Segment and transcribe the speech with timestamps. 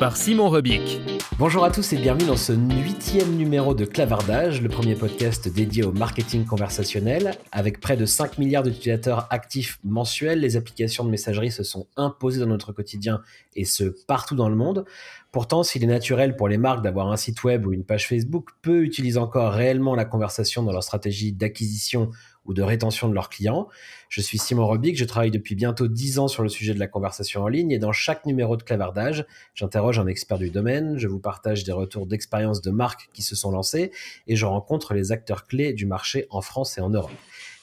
[0.00, 0.98] par Simon Rebic.
[1.38, 5.84] Bonjour à tous et bienvenue dans ce huitième numéro de Clavardage, le premier podcast dédié
[5.84, 7.36] au marketing conversationnel.
[7.52, 12.40] Avec près de 5 milliards d'utilisateurs actifs mensuels, les applications de messagerie se sont imposées
[12.40, 13.20] dans notre quotidien
[13.56, 14.86] et ce partout dans le monde.
[15.32, 18.48] Pourtant, s'il est naturel pour les marques d'avoir un site web ou une page Facebook,
[18.62, 22.10] peu utilisent encore réellement la conversation dans leur stratégie d'acquisition
[22.46, 23.68] ou de rétention de leurs clients.
[24.08, 26.88] Je suis Simon Robic, je travaille depuis bientôt 10 ans sur le sujet de la
[26.88, 31.06] conversation en ligne et dans chaque numéro de clavardage, j'interroge un expert du domaine, je
[31.06, 33.92] vous partage des retours d'expérience de marques qui se sont lancées
[34.26, 37.12] et je rencontre les acteurs clés du marché en France et en Europe.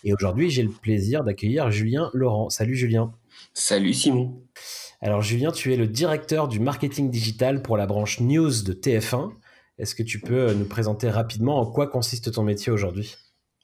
[0.06, 2.50] Et aujourd'hui, j'ai le plaisir d'accueillir Julien Laurent.
[2.50, 3.12] Salut Julien.
[3.54, 4.42] Salut Simon.
[5.00, 9.31] Alors Julien, tu es le directeur du marketing digital pour la branche news de TF1.
[9.78, 13.16] Est-ce que tu peux nous présenter rapidement en quoi consiste ton métier aujourd'hui?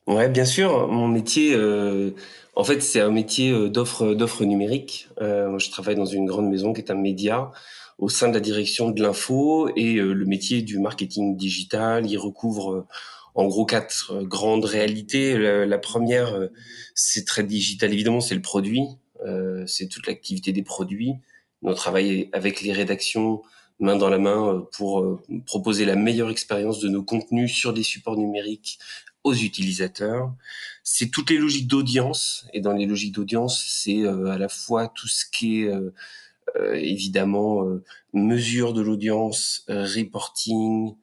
[0.05, 0.87] Ouais, bien sûr.
[0.89, 2.11] Mon métier, euh,
[2.55, 5.07] en fait, c'est un métier euh, d'offre d'offre numérique.
[5.21, 7.51] Euh, moi, je travaille dans une grande maison qui est un média
[7.97, 12.17] au sein de la direction de l'info et euh, le métier du marketing digital, il
[12.17, 12.85] recouvre
[13.33, 15.35] en gros quatre grandes réalités.
[15.65, 16.37] La première,
[16.93, 17.91] c'est très digital.
[17.91, 18.83] Évidemment, c'est le produit.
[19.65, 21.13] C'est toute l'activité des produits.
[21.61, 23.41] On travaille avec les rédactions
[23.79, 28.17] main dans la main pour proposer la meilleure expérience de nos contenus sur des supports
[28.17, 28.79] numériques
[29.23, 30.33] aux utilisateurs.
[30.83, 32.45] C'est toutes les logiques d'audience.
[32.53, 35.93] Et dans les logiques d'audience, c'est euh, à la fois tout ce qui est euh,
[36.57, 37.63] euh, évidemment
[38.13, 40.95] mesure de l'audience, reporting,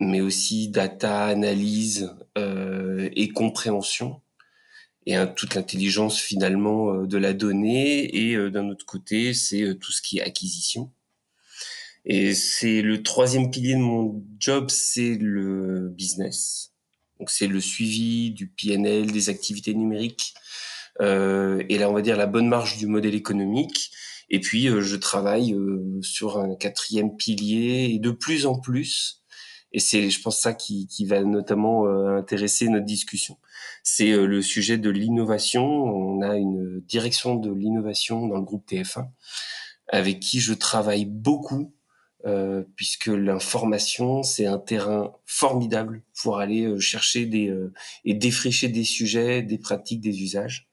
[0.00, 4.20] mais aussi data, analyse et compréhension.
[5.10, 8.16] Et toute l'intelligence finalement de la donnée.
[8.16, 10.92] Et d'un autre côté, c'est tout ce qui est acquisition.
[12.04, 16.70] Et c'est le troisième pilier de mon job, c'est le business
[17.20, 20.34] donc c'est le suivi du PNL, des activités numériques,
[21.02, 23.92] euh, et là on va dire la bonne marge du modèle économique.
[24.30, 29.19] Et puis euh, je travaille euh, sur un quatrième pilier et de plus en plus,
[29.72, 31.86] et c'est je pense ça qui, qui va notamment
[32.16, 33.38] intéresser notre discussion.
[33.82, 35.64] C'est le sujet de l'innovation.
[35.64, 39.08] On a une direction de l'innovation dans le groupe TF1
[39.92, 41.72] avec qui je travaille beaucoup
[42.26, 47.72] euh, puisque l'information, c'est un terrain formidable pour aller euh, chercher des euh,
[48.04, 50.68] et défricher des sujets, des pratiques, des usages.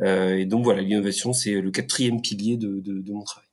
[0.00, 3.45] et donc voilà, l'innovation, c'est le quatrième pilier de, de, de, mon travail.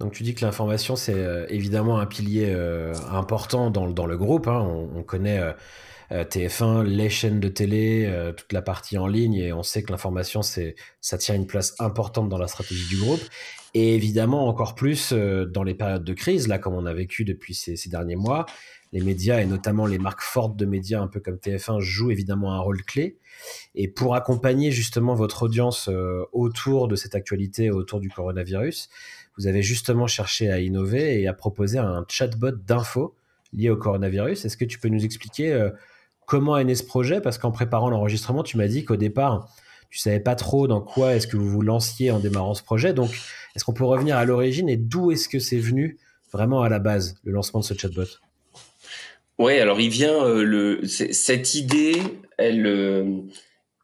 [0.00, 2.52] Donc tu dis que l'information, c'est évidemment un pilier
[3.10, 4.48] important dans, dans, le groupe.
[4.48, 4.60] Hein.
[4.60, 5.40] On, on, connaît
[6.10, 10.42] TF1, les chaînes de télé, toute la partie en ligne, et on sait que l'information,
[10.42, 13.22] ça tient une place importante dans la stratégie du groupe.
[13.74, 17.24] Et évidemment, encore plus euh, dans les périodes de crise, là, comme on a vécu
[17.24, 18.46] depuis ces, derniers mois,
[18.92, 22.54] les médias et notamment les marques fortes de médias, un peu comme TF1, jouent évidemment
[22.54, 23.18] un rôle clé.
[23.74, 28.88] Et pour accompagner justement votre audience euh, autour de cette actualité, autour du coronavirus,
[29.36, 33.14] vous avez justement cherché à innover et à proposer un chatbot d'info
[33.52, 34.44] lié au coronavirus.
[34.44, 35.70] Est-ce que tu peux nous expliquer euh,
[36.26, 37.20] comment est né ce projet?
[37.20, 39.48] Parce qu'en préparant l'enregistrement, tu m'as dit qu'au départ,
[39.90, 42.92] tu savais pas trop dans quoi est-ce que vous vous lanciez en démarrant ce projet.
[42.92, 43.10] Donc,
[43.54, 45.98] est-ce qu'on peut revenir à l'origine et d'où est-ce que c'est venu
[46.32, 48.06] vraiment à la base, le lancement de ce chatbot?
[49.38, 52.00] Oui, alors il vient, euh, le, cette idée,
[52.38, 53.20] elle, euh,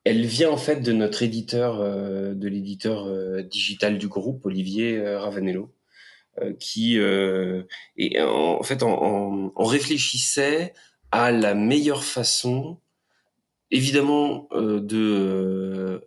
[0.04, 3.06] elle vient en fait de notre éditeur, euh, de l'éditeur
[3.44, 5.74] digital du groupe, Olivier Ravanello,
[6.58, 10.72] qui, et en, fait, on, réfléchissait
[11.10, 12.78] à la meilleure façon,
[13.70, 16.02] évidemment, de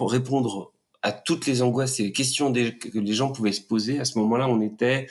[0.00, 4.00] répondre à toutes les angoisses et les questions que les gens pouvaient se poser.
[4.00, 5.06] À ce moment-là, on était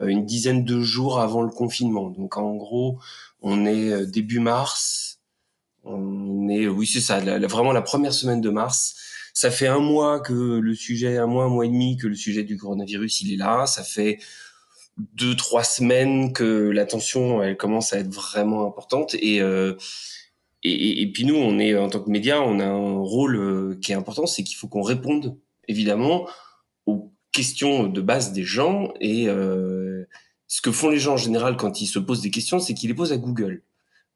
[0.00, 2.10] euh, une dizaine de jours avant le confinement.
[2.10, 2.98] Donc en gros,
[3.42, 5.13] on est euh, début mars.
[5.84, 8.96] On est, oui, c'est ça, vraiment la première semaine de mars.
[9.34, 12.14] Ça fait un mois que le sujet, un mois, un mois et demi que le
[12.14, 13.66] sujet du coronavirus, il est là.
[13.66, 14.18] Ça fait
[14.96, 19.42] deux trois semaines que la tension elle commence à être vraiment importante et
[20.64, 23.92] et, et, puis nous, on est en tant que média, on a un rôle qui
[23.92, 25.36] est important, c'est qu'il faut qu'on réponde
[25.68, 26.26] évidemment
[26.86, 30.06] aux questions de base des gens et euh,
[30.46, 32.88] ce que font les gens en général quand ils se posent des questions, c'est qu'ils
[32.88, 33.62] les posent à Google.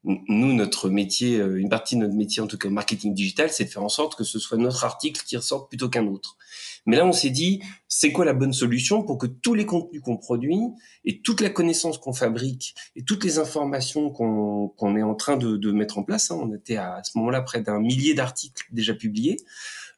[0.08, 3.64] Nous, notre métier, euh, une partie de notre métier, en tout cas marketing digital, c'est
[3.64, 6.38] de faire en sorte que ce soit notre article qui ressorte plutôt qu'un autre.
[6.86, 10.00] Mais là, on s'est dit, c'est quoi la bonne solution pour que tous les contenus
[10.00, 10.58] qu'on produit
[11.04, 15.58] et toute la connaissance qu'on fabrique et toutes les informations qu'on est en train de,
[15.58, 18.94] de, mettre en place, hein, on était à, ce moment-là près d'un millier d'articles déjà
[18.94, 19.36] publiés,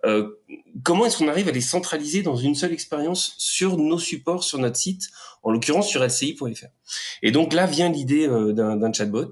[0.04, 0.28] euh,
[0.82, 4.58] comment est-ce qu'on arrive à les centraliser dans une seule expérience sur nos supports, sur
[4.58, 5.10] notre site,
[5.42, 6.66] en l'occurrence sur lci.fr.
[7.22, 9.30] Et donc là vient l'idée euh, d'un chatbot.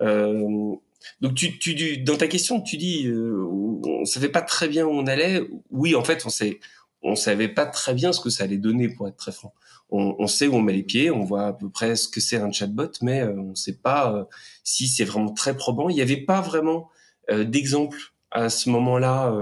[0.00, 0.74] Euh,
[1.20, 4.90] donc tu, tu, dans ta question, tu dis, euh, on savait pas très bien où
[4.90, 5.42] on allait.
[5.70, 6.60] Oui, en fait, on sait,
[7.02, 9.54] on savait pas très bien ce que ça allait donner, pour être très franc.
[9.90, 12.20] On, on sait où on met les pieds, on voit à peu près ce que
[12.20, 14.28] c'est un chatbot, mais euh, on ne sait pas
[14.62, 15.88] si c'est vraiment très probant.
[15.88, 16.88] Il n'y avait pas vraiment
[17.30, 17.98] d'exemple
[18.30, 19.32] à ce moment-là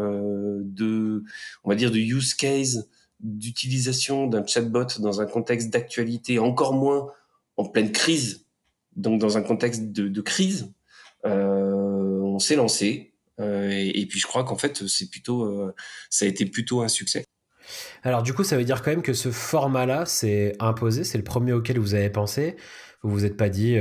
[0.61, 1.25] de,
[1.65, 2.89] on va dire, de use case
[3.23, 7.09] d'utilisation d'un chatbot dans un contexte d'actualité, encore moins
[7.57, 8.42] en pleine crise,
[8.97, 10.73] donc dans un contexte de, crise,
[11.25, 13.15] euh, on s'est lancé.
[13.41, 15.75] Euh, et, puis je crois qu'en fait, c'est plutôt, euh,
[16.11, 17.25] ça a été plutôt un succès.
[18.03, 21.25] Alors du coup, ça veut dire quand même que ce format-là, c'est imposé, c'est le
[21.25, 22.57] premier auquel vous avez pensé.
[23.03, 23.79] Vous vous êtes pas dit,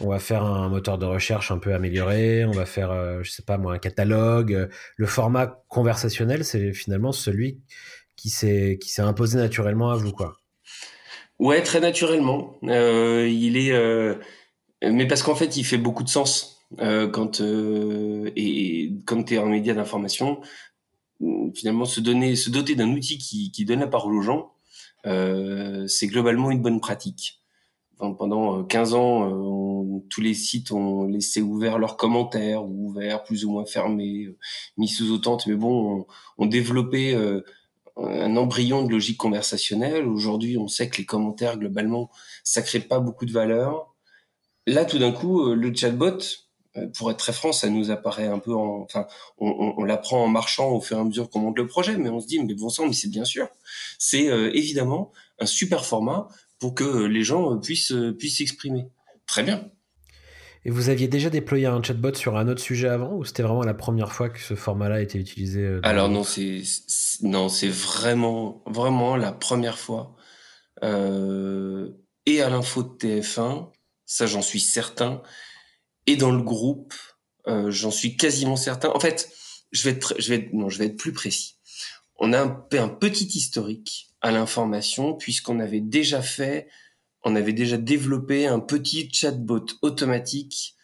[0.00, 3.30] on va faire un moteur de recherche un peu amélioré, on va faire, euh, je
[3.30, 4.68] sais pas moi, un catalogue.
[4.96, 7.60] Le format conversationnel, c'est finalement celui
[8.16, 10.36] qui s'est qui s'est imposé naturellement à vous, quoi.
[11.38, 12.56] Ouais, très naturellement.
[12.64, 14.16] Euh, il est, euh,
[14.82, 19.34] mais parce qu'en fait, il fait beaucoup de sens euh, quand euh, et quand tu
[19.34, 20.40] es en média d'information.
[21.54, 24.52] Finalement, se donner, se doter d'un outil qui, qui donne la parole aux gens,
[25.04, 27.38] c'est globalement une bonne pratique
[27.98, 33.44] pendant 15 ans, euh, tous les sites ont laissé ouvert leurs commentaires, ou ouverts, plus
[33.44, 34.36] ou moins fermés, euh,
[34.76, 36.06] mis sous autotente, mais bon,
[36.38, 37.42] on, on développé euh,
[37.98, 40.06] un embryon de logique conversationnelle.
[40.06, 42.10] Aujourd'hui, on sait que les commentaires, globalement,
[42.44, 43.94] ça crée pas beaucoup de valeur.
[44.66, 46.18] Là, tout d'un coup, le chatbot,
[46.96, 49.06] pour être très franc, ça nous apparaît un peu en, enfin,
[49.38, 52.08] on, on, l'apprend en marchant au fur et à mesure qu'on monte le projet, mais
[52.08, 53.48] on se dit, mais bon sang, mais c'est bien sûr.
[53.98, 56.28] C'est évidemment un super format
[56.58, 58.88] pour que les gens puissent puissent s'exprimer.
[59.26, 59.70] Très bien.
[60.64, 63.62] Et vous aviez déjà déployé un chatbot sur un autre sujet avant ou c'était vraiment
[63.62, 66.62] la première fois que ce format-là a été utilisé euh, Alors non, c'est
[67.22, 70.16] non, c'est vraiment vraiment la première fois.
[70.82, 71.90] Euh,
[72.26, 73.70] et à l'info de TF1,
[74.04, 75.22] ça j'en suis certain.
[76.06, 76.94] Et dans le groupe,
[77.46, 78.90] euh, j'en suis quasiment certain.
[78.90, 79.30] En fait,
[79.72, 81.56] je vais être, je vais être, non, je vais être plus précis.
[82.16, 86.68] On a un, un petit historique à l'information puisqu'on avait déjà fait,
[87.24, 90.74] on avait déjà développé un petit chatbot automatique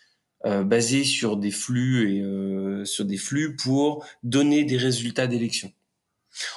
[0.44, 5.72] euh, basé sur des flux et euh, sur des flux pour donner des résultats d'élection.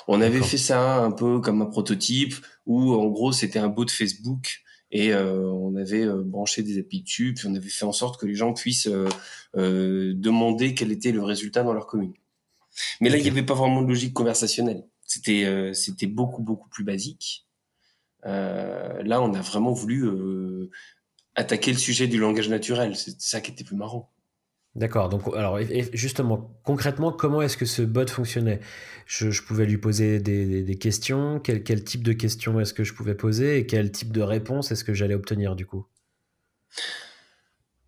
[0.07, 2.35] On avait fait ça un peu comme un prototype
[2.65, 6.79] où en gros c'était un bot de Facebook et euh, on avait euh, branché des
[6.79, 8.89] API dessus puis on avait fait en sorte que les gens puissent
[9.55, 12.13] euh, demander quel était le résultat dans leur commune.
[13.01, 14.85] Mais là il n'y avait pas vraiment de logique conversationnelle.
[15.05, 17.46] C'était euh, c'était beaucoup beaucoup plus basique.
[18.27, 20.69] Euh, là, on a vraiment voulu euh,
[21.35, 22.95] attaquer le sujet du langage naturel.
[22.95, 24.11] C'était ça qui était plus marrant.
[24.75, 25.09] D'accord.
[25.09, 25.59] Donc, alors,
[25.93, 28.59] justement, concrètement, comment est-ce que ce bot fonctionnait?
[29.07, 31.39] Je, je, pouvais lui poser des, des, des questions.
[31.39, 34.71] Quel, quel, type de questions est-ce que je pouvais poser et quel type de réponse
[34.71, 35.87] est-ce que j'allais obtenir du coup?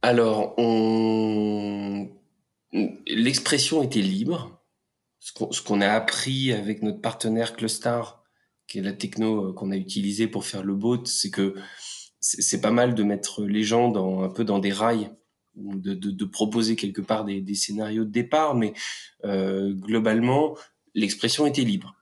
[0.01, 2.09] Alors, on...
[3.05, 4.59] l'expression était libre
[5.19, 8.18] ce qu'on a appris avec notre partenaire Clustar,
[8.69, 11.55] qui est la techno euh, qu'on a utilisée pour faire le bot, c'est que
[12.21, 15.09] c'est pas mal de mettre les gens dans, un peu dans des rails,
[15.55, 18.73] de, de, proposer quelque part des, des, scénarios de départ, mais
[19.23, 20.57] euh, globalement,
[20.95, 21.95] l'expression était libre.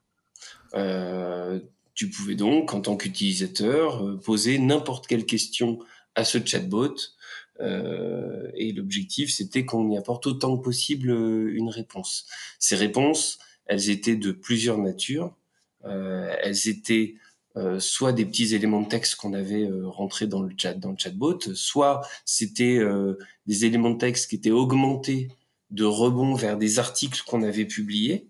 [0.74, 1.60] Euh,
[1.94, 5.80] tu pouvais donc, en tant qu'utilisateur, euh, poser n'importe quelle question
[6.16, 6.96] à ce chatbot
[7.60, 12.28] euh, et l'objectif, c'était qu'on y apporte autant que possible euh, une réponse.
[12.60, 15.36] Ces réponses, elles étaient de plusieurs natures.
[15.88, 17.16] Euh, elles étaient
[17.56, 20.92] euh, soit des petits éléments de texte qu'on avait euh, rentrés dans le chat, dans
[20.92, 22.80] le chatbot, soit c'était
[23.46, 25.30] des éléments de texte qui étaient augmentés
[25.72, 28.28] de rebond vers des articles qu'on avait publiés,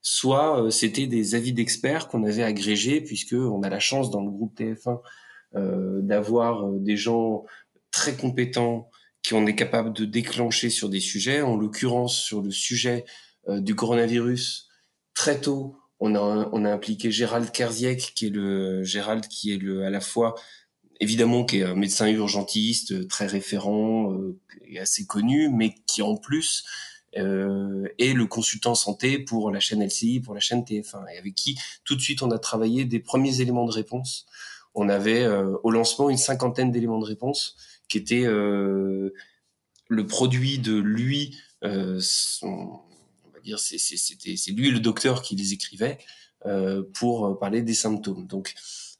[0.00, 4.30] soit c'était des avis d'experts qu'on avait agrégés, puisque on a la chance dans le
[4.30, 5.00] groupe TF1
[6.02, 7.44] d'avoir des gens
[7.90, 8.90] très compétents
[9.22, 11.42] qui on est capable de déclencher sur des sujets.
[11.42, 13.04] En l'occurrence, sur le sujet
[13.48, 14.68] du coronavirus,
[15.14, 19.58] très tôt, on a, on a impliqué Gérald Kerziek, qui est le Gérald qui est
[19.58, 20.34] le à la fois
[21.00, 24.16] évidemment qui est un médecin urgentiste très référent
[24.66, 26.64] et assez connu, mais qui en plus
[27.16, 31.34] euh, est le consultant santé pour la chaîne LCI, pour la chaîne TF1, et avec
[31.34, 34.26] qui tout de suite on a travaillé des premiers éléments de réponse.
[34.74, 37.56] On avait au lancement une cinquantaine d'éléments de réponse
[37.88, 39.12] qui étaient le
[40.06, 41.36] produit de lui,
[41.98, 42.87] son, on
[43.56, 45.98] c'est lui le docteur qui les écrivait
[46.94, 48.26] pour parler des symptômes.
[48.26, 48.54] Donc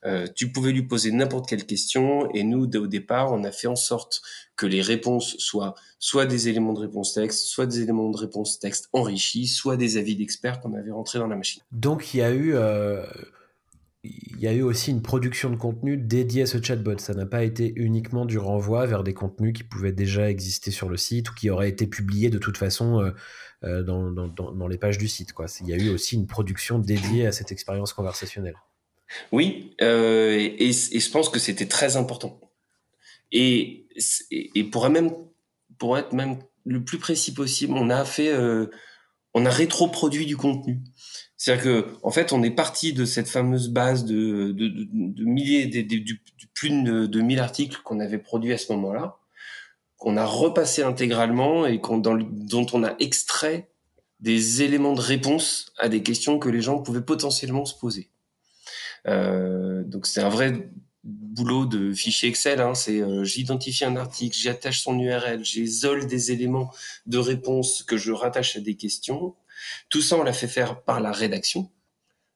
[0.04, 3.66] euh, tu pouvais lui poser n'importe quelle question et nous, au départ, on a fait
[3.66, 4.22] en sorte
[4.54, 8.60] que les réponses soient soit des éléments de réponse texte, soit des éléments de réponse
[8.60, 11.62] texte enrichis, soit des avis d'experts qu'on avait rentrés dans la machine.
[11.72, 13.04] Donc il y a eu, euh,
[14.04, 16.98] il y a eu aussi une production de contenu dédiée à ce chatbot.
[16.98, 20.88] Ça n'a pas été uniquement du renvoi vers des contenus qui pouvaient déjà exister sur
[20.88, 23.12] le site ou qui auraient été publiés de toute façon
[23.64, 25.34] euh, dans, dans, dans, les pages du site.
[25.60, 28.54] Il y a eu aussi une production dédiée à cette expérience conversationnelle.
[29.32, 32.40] Oui, euh, et, je pense que c'était très important.
[33.32, 33.88] Et,
[34.70, 34.86] pour,
[35.98, 38.66] être même le plus précis possible, on a fait, euh,
[39.34, 40.80] on a rétroproduit du contenu.
[41.38, 45.24] C'est-à-dire que, en fait, on est parti de cette fameuse base de, de, de, de
[45.24, 46.18] milliers, de, de,
[46.52, 49.18] plus de, de 1000 articles qu'on avait produits à ce moment-là,
[49.96, 53.70] qu'on a repassé intégralement et qu'on, dans, dont on a extrait
[54.18, 58.10] des éléments de réponse à des questions que les gens pouvaient potentiellement se poser.
[59.06, 60.68] Euh, donc c'est un vrai
[61.04, 62.60] boulot de fichier Excel.
[62.60, 62.74] Hein.
[62.74, 66.72] C'est euh, j'identifie un article, j'attache son URL, j'isole des éléments
[67.06, 69.36] de réponse que je rattache à des questions.
[69.88, 71.70] Tout ça, on l'a fait faire par la rédaction.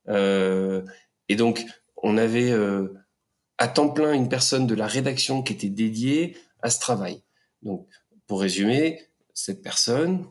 [0.09, 0.83] Euh,
[1.29, 1.65] et donc,
[1.97, 2.95] on avait euh,
[3.59, 7.23] à temps plein une personne de la rédaction qui était dédiée à ce travail.
[7.63, 7.87] Donc,
[8.27, 10.27] pour résumer, cette personne,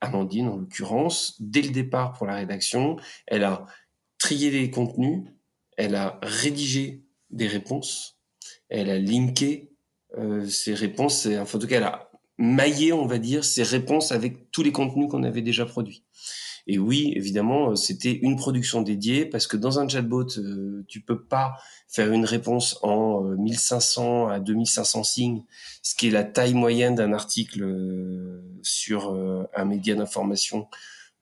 [0.00, 2.96] Amandine en l'occurrence, dès le départ pour la rédaction,
[3.26, 3.66] elle a
[4.18, 5.24] trié les contenus,
[5.76, 8.18] elle a rédigé des réponses,
[8.68, 9.72] elle a linké
[10.18, 14.12] euh, ces réponses, enfin, en tout cas, elle a maillé, on va dire, ces réponses
[14.12, 16.04] avec tous les contenus qu'on avait déjà produits.
[16.66, 21.20] Et oui, évidemment, c'était une production dédiée parce que dans un chatbot, euh, tu peux
[21.20, 21.56] pas
[21.88, 25.44] faire une réponse en 1500 euh, à 2500 signes,
[25.82, 29.12] ce qui est la taille moyenne d'un article euh, sur
[29.54, 30.68] un média d'information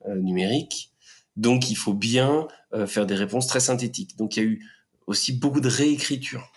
[0.07, 0.90] numérique.
[1.37, 4.17] Donc, il faut bien euh, faire des réponses très synthétiques.
[4.17, 4.67] Donc, il y a eu
[5.07, 6.52] aussi beaucoup de réécriture.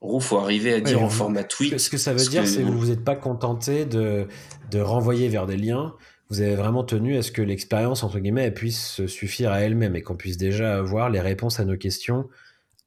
[0.00, 1.78] Gros, faut arriver à dire en format tweet.
[1.78, 4.28] Ce que ça veut dire, c'est que vous vous n'êtes pas contenté de,
[4.70, 5.94] de renvoyer vers des liens.
[6.30, 9.96] Vous avez vraiment tenu à ce que l'expérience, entre guillemets, elle puisse suffire à elle-même
[9.96, 12.28] et qu'on puisse déjà avoir les réponses à nos questions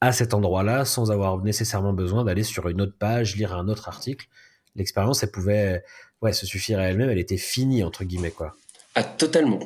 [0.02, 3.88] à cet endroit-là sans avoir nécessairement besoin d'aller sur une autre page, lire un autre
[3.88, 4.28] article.
[4.76, 5.84] L'expérience, elle pouvait
[6.22, 8.56] ouais, se suffire à elle-même, elle était finie, entre guillemets, quoi.
[8.96, 9.60] Ah, totalement.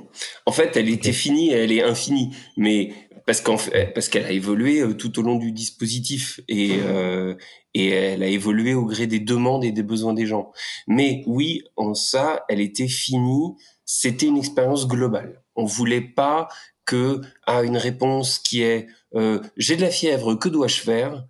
[0.46, 2.94] En fait, elle était finie elle est infinie, mais
[3.26, 7.36] parce qu'en fait, parce qu'elle a évolué euh, tout au long du dispositif et euh,
[7.74, 10.52] et elle a évolué au gré des demandes et des besoins des gens.
[10.88, 13.54] Mais oui, en ça, elle était finie.
[13.86, 15.44] C'était une expérience globale.
[15.56, 16.48] On voulait pas
[16.86, 21.26] que à une réponse qui est euh, j'ai de la fièvre, que dois-je faire?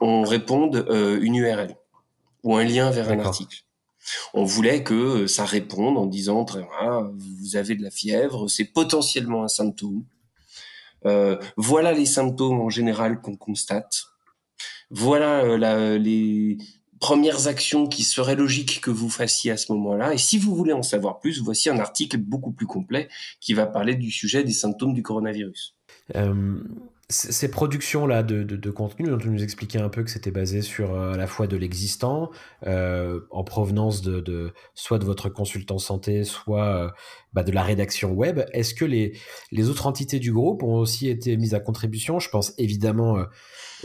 [0.00, 1.76] On réponde euh, une URL
[2.42, 3.64] ou un lien vers un article.
[4.34, 6.46] On voulait que euh, ça réponde en disant
[7.16, 10.04] vous avez de la fièvre, c'est potentiellement un symptôme.
[11.06, 14.06] Euh, voilà les symptômes en général qu'on constate.
[14.90, 16.58] Voilà euh, les
[17.00, 20.14] premières actions qui seraient logiques que vous fassiez à ce moment-là.
[20.14, 23.08] Et si vous voulez en savoir plus, voici un article beaucoup plus complet
[23.40, 25.76] qui va parler du sujet des symptômes du coronavirus
[27.10, 30.92] ces productions-là de, de, contenu, dont tu nous expliquais un peu que c'était basé sur
[30.94, 32.30] euh, à la fois de l'existant,
[32.66, 36.90] euh, en provenance de, de, soit de votre consultant santé, soit euh,
[37.38, 39.16] bah, de la rédaction web, est-ce que les,
[39.52, 42.18] les autres entités du groupe ont aussi été mises à contribution?
[42.18, 43.24] Je pense évidemment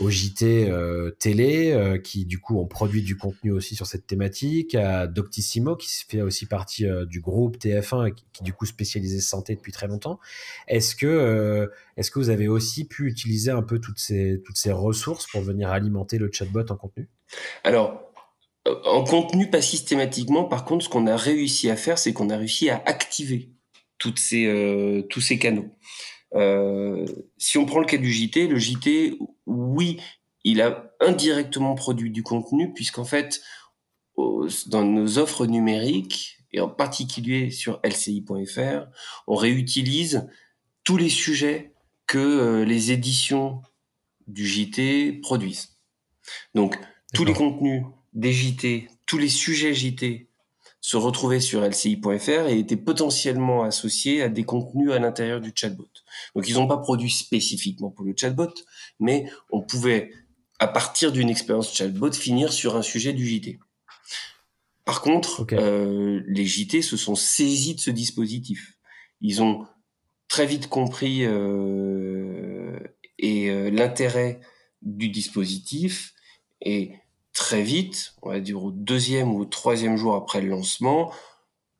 [0.00, 4.06] au JT euh, télé, euh, qui du coup ont produit du contenu aussi sur cette
[4.06, 9.20] thématique, à Doctissimo, qui fait aussi partie euh, du groupe TF1, qui, du coup spécialisé
[9.20, 10.18] santé depuis très longtemps.
[10.66, 14.72] Est-ce que, est-ce que vous avez aussi pu utiliser un peu toutes ces, toutes ces
[14.72, 17.08] ressources pour venir alimenter le chatbot en contenu?
[17.62, 18.03] Alors,
[18.66, 20.44] en contenu, pas systématiquement.
[20.44, 23.50] Par contre, ce qu'on a réussi à faire, c'est qu'on a réussi à activer
[23.98, 25.70] toutes ces, tous ces canaux.
[26.34, 27.06] Euh,
[27.38, 30.00] si on prend le cas du JT, le JT, oui,
[30.42, 33.42] il a indirectement produit du contenu, puisqu'en fait,
[34.16, 38.86] dans nos offres numériques, et en particulier sur lci.fr,
[39.26, 40.28] on réutilise
[40.84, 41.72] tous les sujets
[42.06, 43.62] que euh, les éditions
[44.28, 45.78] du JT produisent.
[46.54, 46.78] Donc,
[47.12, 50.28] tous les contenus des JT, tous les sujets JT
[50.80, 55.88] se retrouvaient sur lci.fr et étaient potentiellement associés à des contenus à l'intérieur du chatbot.
[56.34, 58.52] Donc ils n'ont pas produit spécifiquement pour le chatbot,
[59.00, 60.10] mais on pouvait
[60.58, 63.58] à partir d'une expérience chatbot, finir sur un sujet du JT.
[64.84, 68.78] Par contre, euh, les JT se sont saisis de ce dispositif.
[69.20, 69.66] Ils ont
[70.28, 72.78] très vite compris euh,
[73.18, 74.40] et euh, l'intérêt
[74.82, 76.12] du dispositif
[76.60, 76.92] et
[77.34, 81.12] très vite, on va dire au deuxième ou au troisième jour après le lancement,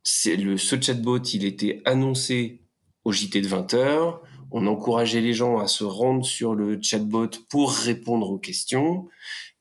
[0.02, 2.60] c'est le ce chatbot, il était annoncé
[3.04, 4.22] au JT de 20 heures.
[4.50, 9.08] On encourageait les gens à se rendre sur le chatbot pour répondre aux questions.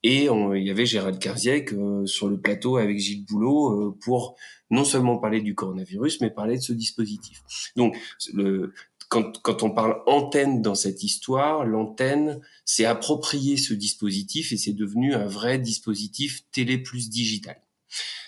[0.03, 4.35] Et il y avait Gérald Karziek euh, sur le plateau avec Gilles Boulot euh, pour
[4.69, 7.41] non seulement parler du coronavirus, mais parler de ce dispositif.
[7.77, 7.95] Donc,
[8.33, 8.73] le,
[9.13, 14.73] quand, quand on parle antenne dans cette histoire, l'antenne s'est approprié ce dispositif et c'est
[14.73, 17.61] devenu un vrai dispositif télé plus digital.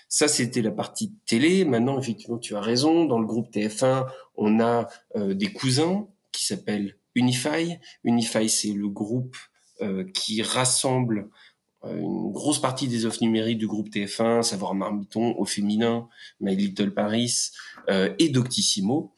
[0.10, 1.66] Ça, c'était la partie télé.
[1.66, 3.06] Maintenant, effectivement, tu as raison.
[3.06, 7.80] Dans le groupe TF1, on a euh, des cousins qui s'appellent Unify.
[8.04, 9.38] Unify, c'est le groupe
[9.82, 11.32] euh, qui rassemble
[11.84, 16.08] euh, une grosse partie des offres numériques du groupe TF1, savoir Marmiton, au féminin,
[16.40, 17.50] My Little Paris
[17.90, 19.14] et Doctissimo.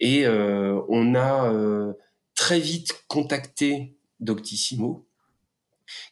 [0.00, 1.94] Et on a
[2.34, 5.06] très vite contacté Doctissimo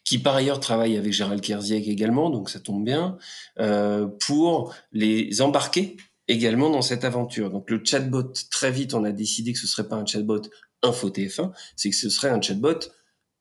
[0.03, 3.17] qui par ailleurs travaille avec Gérald Kerziek également, donc ça tombe bien,
[3.59, 7.49] euh, pour les embarquer également dans cette aventure.
[7.49, 10.41] Donc le chatbot, très vite, on a décidé que ce serait pas un chatbot
[10.83, 12.79] Info TF1, c'est que ce serait un chatbot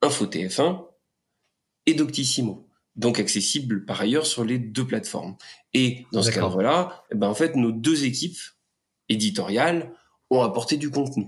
[0.02, 0.86] Info TF1
[1.86, 2.66] et Doctissimo.
[2.96, 5.36] Donc accessible par ailleurs sur les deux plateformes.
[5.72, 8.38] Et dans ce cadre-là, eh ben en fait, nos deux équipes
[9.10, 9.92] éditoriales
[10.30, 11.26] ont apporté du contenu.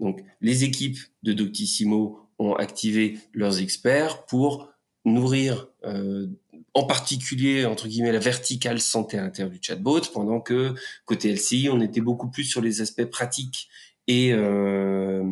[0.00, 4.70] Donc les équipes de Doctissimo ont activé leurs experts pour
[5.04, 6.26] nourrir euh,
[6.74, 10.74] en particulier entre guillemets la verticale santé à du chatbot, pendant que
[11.04, 13.68] côté LCI on était beaucoup plus sur les aspects pratiques
[14.06, 15.24] et euh,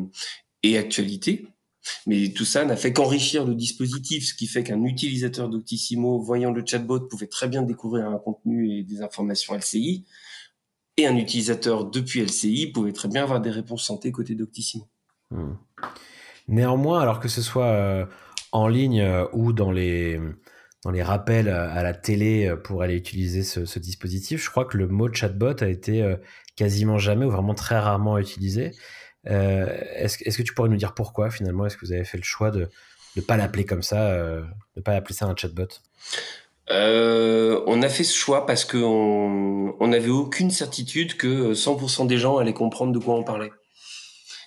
[0.63, 1.47] et actualité.
[2.07, 6.53] Mais tout ça n'a fait qu'enrichir le dispositif, ce qui fait qu'un utilisateur d'Octissimo voyant
[6.53, 10.05] le chatbot pouvait très bien découvrir un contenu et des informations LCI,
[10.99, 14.89] et un utilisateur depuis LCI pouvait très bien avoir des réponses santé côté d'Octissimo.
[15.31, 15.55] Hmm.
[16.49, 18.07] Néanmoins, alors que ce soit euh,
[18.53, 20.21] en ligne euh, ou dans les,
[20.83, 24.77] dans les rappels à la télé euh, pour aller utiliser ce, dispositif, je crois que
[24.77, 26.17] le mot chatbot a été
[26.57, 28.73] quasiment jamais ou vraiment très rarement utilisé.
[29.25, 31.67] Est-ce est que tu pourrais nous dire pourquoi finalement?
[31.67, 32.69] Est-ce que vous avez fait le choix de
[33.17, 34.45] ne pas l'appeler comme ça, de
[34.77, 35.69] ne pas appeler ça un chatbot?
[36.71, 42.53] On a fait ce choix parce qu'on n'avait aucune certitude que 100% des gens allaient
[42.53, 43.51] comprendre de quoi on parlait.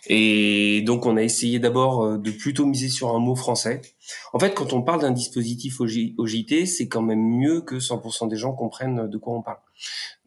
[0.07, 3.81] Et donc, on a essayé d'abord euh, de plutôt miser sur un mot français.
[4.33, 8.27] En fait, quand on parle d'un dispositif au, JT, c'est quand même mieux que 100%
[8.27, 9.59] des gens comprennent de quoi on parle.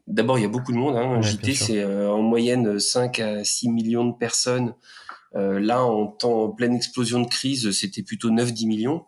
[0.07, 0.95] D'abord, il y a beaucoup de monde.
[0.95, 1.15] Hein.
[1.17, 4.75] Un JT, c'est euh, en moyenne 5 à 6 millions de personnes.
[5.35, 9.05] Euh, là, en temps en pleine explosion de crise, c'était plutôt 9-10 millions.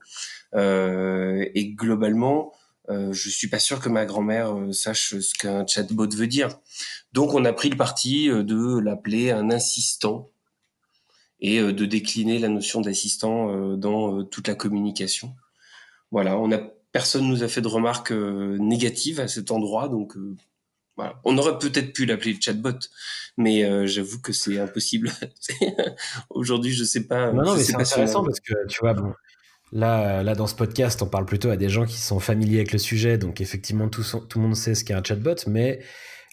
[0.54, 2.52] Euh, et globalement,
[2.89, 6.50] euh, je suis pas sûr que ma grand-mère sache ce qu'un chatbot veut dire.
[7.13, 10.32] Donc, on a pris le parti de l'appeler un assistant
[11.39, 15.36] et euh, de décliner la notion d'assistant euh, dans euh, toute la communication.
[16.12, 16.60] Voilà, on a
[16.91, 20.15] personne nous a fait de remarques négatives à cet endroit, donc
[20.95, 21.19] voilà.
[21.26, 22.80] On aurait peut-être pu l'appeler le chatbot,
[23.36, 25.12] mais j'avoue que c'est impossible.
[26.30, 27.34] Aujourd'hui, je sais pas.
[27.34, 29.13] Non, non, mais c'est intéressant parce que tu vois, bon,
[29.71, 32.71] là, là, dans ce podcast, on parle plutôt à des gens qui sont familiers avec
[32.71, 35.80] le sujet, donc effectivement, tout, tout le monde sait ce qu'est un chatbot, mais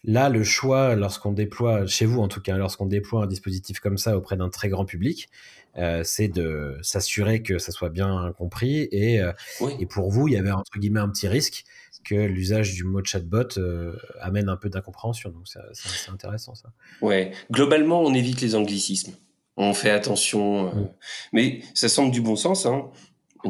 [0.07, 3.97] Là, le choix, lorsqu'on déploie, chez vous en tout cas, lorsqu'on déploie un dispositif comme
[3.97, 5.31] ça auprès d'un très grand public,
[5.79, 8.87] euh, c'est de s'assurer que ça soit bien compris.
[8.93, 9.33] Et, euh,
[9.81, 11.65] et, pour vous, il y avait entre guillemets un petit risque
[12.05, 15.31] que l'usage du mot chatbot euh, amène un peu d'incompréhension.
[15.31, 16.69] Donc c'est intéressant ça.
[17.01, 19.15] Ouais, globalement, on évite les anglicismes.
[19.57, 20.91] On fait attention,
[21.33, 22.67] mais ça semble du bon sens.
[22.67, 22.91] Hein.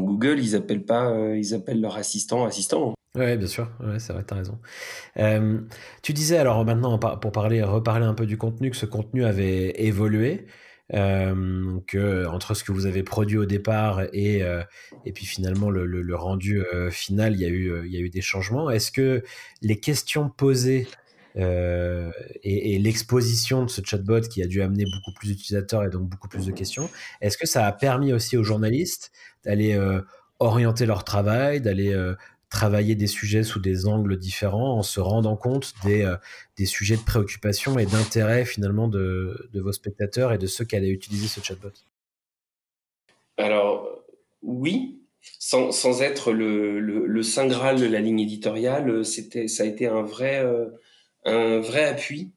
[0.01, 2.95] Google, ils appellent pas, ils appellent leur assistant assistant.
[3.17, 4.59] Oui, bien sûr, ouais, c'est vrai, tu as raison.
[5.19, 5.61] Euh,
[6.03, 9.71] tu disais alors maintenant, pour parler, reparler un peu du contenu, que ce contenu avait
[9.85, 10.47] évolué,
[10.95, 14.63] euh, que entre ce que vous avez produit au départ et, euh,
[15.05, 18.01] et puis finalement le, le, rendu euh, final, il y, a eu, il y a
[18.01, 18.69] eu des changements.
[18.69, 19.23] Est-ce que
[19.63, 20.89] les questions posées
[21.37, 26.09] et, et l'exposition de ce chatbot qui a dû amener beaucoup plus d'utilisateurs et donc
[26.09, 26.89] beaucoup plus de questions,
[27.21, 29.11] est-ce que ça a permis aussi aux journalistes
[29.45, 29.79] d'aller
[30.39, 31.93] orienter leur travail, d'aller
[32.55, 36.17] travailler des sujets sous des angles différents en se rendant compte des, euh,
[36.65, 41.27] sujets de préoccupation et d'intérêt finalement de, vos spectateurs et de ceux qui allaient utiliser
[41.27, 41.73] ce chatbot?
[43.37, 44.05] Alors
[44.43, 49.89] oui, sans, être le, le, le, saint graal de la ligne éditoriale, ça a été
[49.89, 50.67] un vrai euh,
[51.25, 52.31] un vrai appui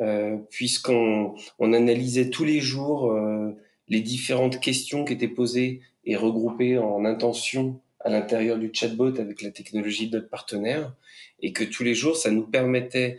[0.00, 3.52] euh, puisqu'on on analysait tous les jours euh,
[3.88, 9.42] les différentes questions qui étaient posées et regroupées en intentions à l'intérieur du chatbot avec
[9.42, 10.94] la technologie de notre partenaire
[11.40, 13.18] et que tous les jours, ça nous permettait,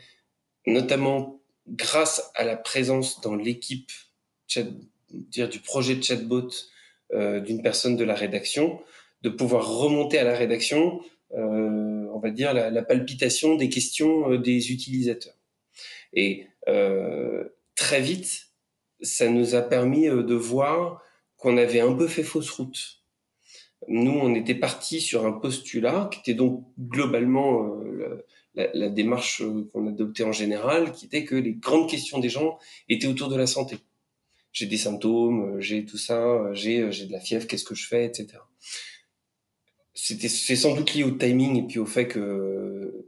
[0.65, 3.91] notamment grâce à la présence dans l'équipe
[5.09, 6.49] dire du projet de chatbot
[7.13, 8.79] euh, d'une personne de la rédaction,
[9.23, 11.01] de pouvoir remonter à la rédaction,
[11.35, 15.37] euh, on va dire, la, palpitation des questions euh, des utilisateurs.
[16.13, 17.43] Et euh,
[17.75, 18.47] très vite,
[19.01, 21.03] ça nous a permis euh, de voir
[21.37, 23.03] qu'on avait un peu fait fausse route.
[23.87, 27.79] Nous, on était parti sur un postulat qui était donc globalement
[28.55, 32.57] la, la, démarche qu'on adoptait en général, qui était que les grandes questions des gens
[32.89, 33.77] étaient autour de la santé.
[34.51, 38.39] J'ai des symptômes, j'ai tout ça, j'ai de la fièvre, qu'est-ce que je fais, etc.
[39.99, 43.07] C'était c'est sans doute lié au timing et puis au fait que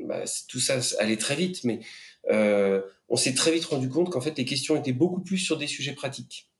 [0.00, 1.80] bah, tout ça allait très vite, mais
[2.30, 5.56] euh, on s'est très vite rendu compte qu'en fait les questions étaient beaucoup plus sur
[5.56, 6.50] des sujets pratiques.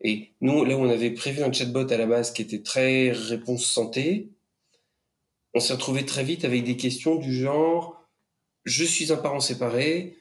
[0.00, 3.12] Et nous, là où on avait prévu un chatbot à la base qui était très
[3.12, 4.30] réponse santé,
[5.52, 8.00] on s'est retrouvé très vite avec des questions du genre
[8.64, 10.16] je suis un parent séparé,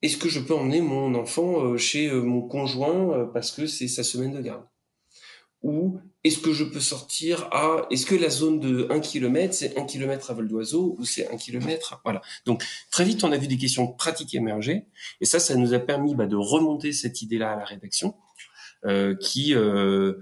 [0.00, 3.88] est-ce que je peux emmener mon enfant euh, chez euh, mon conjoint parce que c'est
[3.88, 4.64] sa semaine de garde?
[5.62, 9.78] Ou est-ce que je peux sortir à est-ce que la zone de 1 km c'est
[9.78, 13.36] 1 km à vol d'oiseau ou c'est 1 km voilà donc très vite on a
[13.36, 14.86] vu des questions pratiques émerger
[15.20, 18.14] et ça ça nous a permis bah, de remonter cette idée là à la rédaction
[18.84, 20.14] euh, qui euh,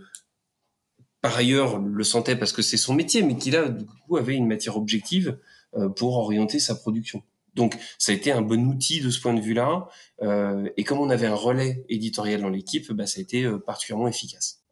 [1.20, 4.34] par ailleurs le sentait parce que c'est son métier mais qui là du coup avait
[4.34, 5.38] une matière objective
[5.74, 7.22] euh, pour orienter sa production
[7.54, 9.88] donc ça a été un bon outil de ce point de vue-là.
[10.22, 13.58] Euh, et comme on avait un relais éditorial dans l'équipe, bah, ça a été euh,
[13.58, 14.62] particulièrement efficace.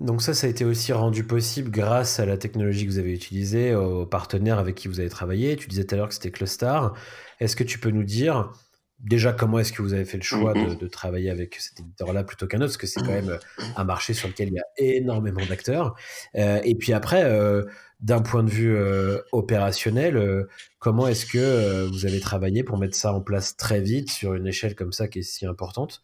[0.00, 3.14] Donc ça, ça a été aussi rendu possible grâce à la technologie que vous avez
[3.14, 5.56] utilisée, aux partenaires avec qui vous avez travaillé.
[5.56, 6.94] Tu disais tout à l'heure que c'était Clustar.
[7.40, 8.52] Est-ce que tu peux nous dire
[8.98, 12.24] déjà comment est-ce que vous avez fait le choix de, de travailler avec cet éditeur-là
[12.24, 12.66] plutôt qu'un autre?
[12.66, 13.38] Parce que c'est quand même
[13.76, 15.94] un marché sur lequel il y a énormément d'acteurs.
[16.36, 17.62] Euh, et puis après, euh,
[18.00, 20.46] d'un point de vue euh, opérationnel,
[20.78, 24.46] comment est-ce que vous avez travaillé pour mettre ça en place très vite sur une
[24.46, 26.02] échelle comme ça qui est si importante?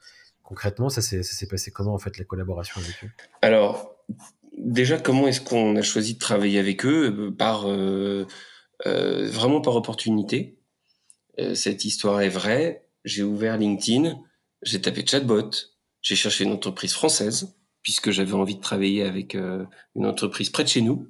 [0.53, 3.11] Concrètement, ça s'est passé comment en fait la collaboration avec eux?
[3.41, 3.97] Alors,
[4.59, 7.35] déjà, comment est-ce qu'on a choisi de travailler avec eux?
[7.38, 8.27] Par euh,
[8.85, 10.59] euh, vraiment par opportunité.
[11.38, 12.87] Euh, cette histoire est vraie.
[13.07, 14.21] J'ai ouvert LinkedIn,
[14.61, 15.51] j'ai tapé chatbot,
[16.03, 19.65] j'ai cherché une entreprise française puisque j'avais envie de travailler avec euh,
[19.97, 21.09] une entreprise près de chez nous.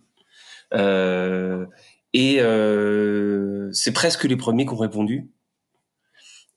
[0.73, 1.67] Euh,
[2.13, 2.39] et
[3.73, 5.33] c'est presque les premiers qui ont répondu.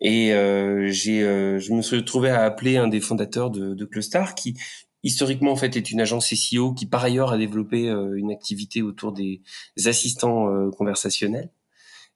[0.07, 3.85] Et euh, j'ai, euh, je me suis retrouvé à appeler un des fondateurs de, de
[3.85, 4.53] Clustar, qui
[5.01, 8.83] historiquement en fait est une agence SEO qui par ailleurs a développé euh, une activité
[8.83, 9.41] autour des
[9.85, 11.49] assistants euh, conversationnels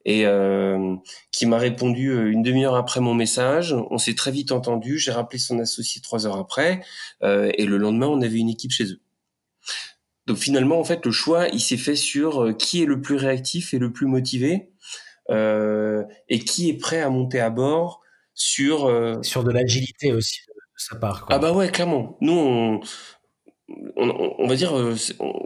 [0.06, 0.96] et euh,
[1.32, 3.76] qui m'a répondu une demi-heure après mon message.
[3.90, 5.00] On s'est très vite entendu.
[5.00, 6.82] J'ai rappelé son associé trois heures après
[7.24, 9.02] et le lendemain on avait une équipe chez eux.
[10.26, 13.74] Donc finalement en fait le choix il s'est fait sur qui est le plus réactif
[13.74, 14.72] et le plus motivé
[15.30, 18.02] et qui est prêt à monter à bord
[18.34, 19.22] sur euh...
[19.22, 21.26] sur de l'agilité aussi de sa part.
[21.26, 21.36] Quoi.
[21.36, 22.18] Ah bah ouais, clairement.
[22.22, 22.80] Nous, on,
[23.96, 24.96] on, on va dire, euh,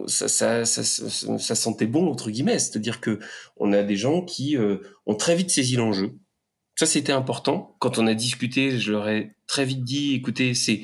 [0.07, 3.19] ça, ça, ça, ça, sentait bon entre guillemets, c'est-à-dire que
[3.57, 6.11] on a des gens qui euh, ont très vite saisi l'enjeu.
[6.75, 7.75] Ça, c'était important.
[7.79, 10.83] Quand on a discuté, je leur ai très vite dit, écoutez, c'est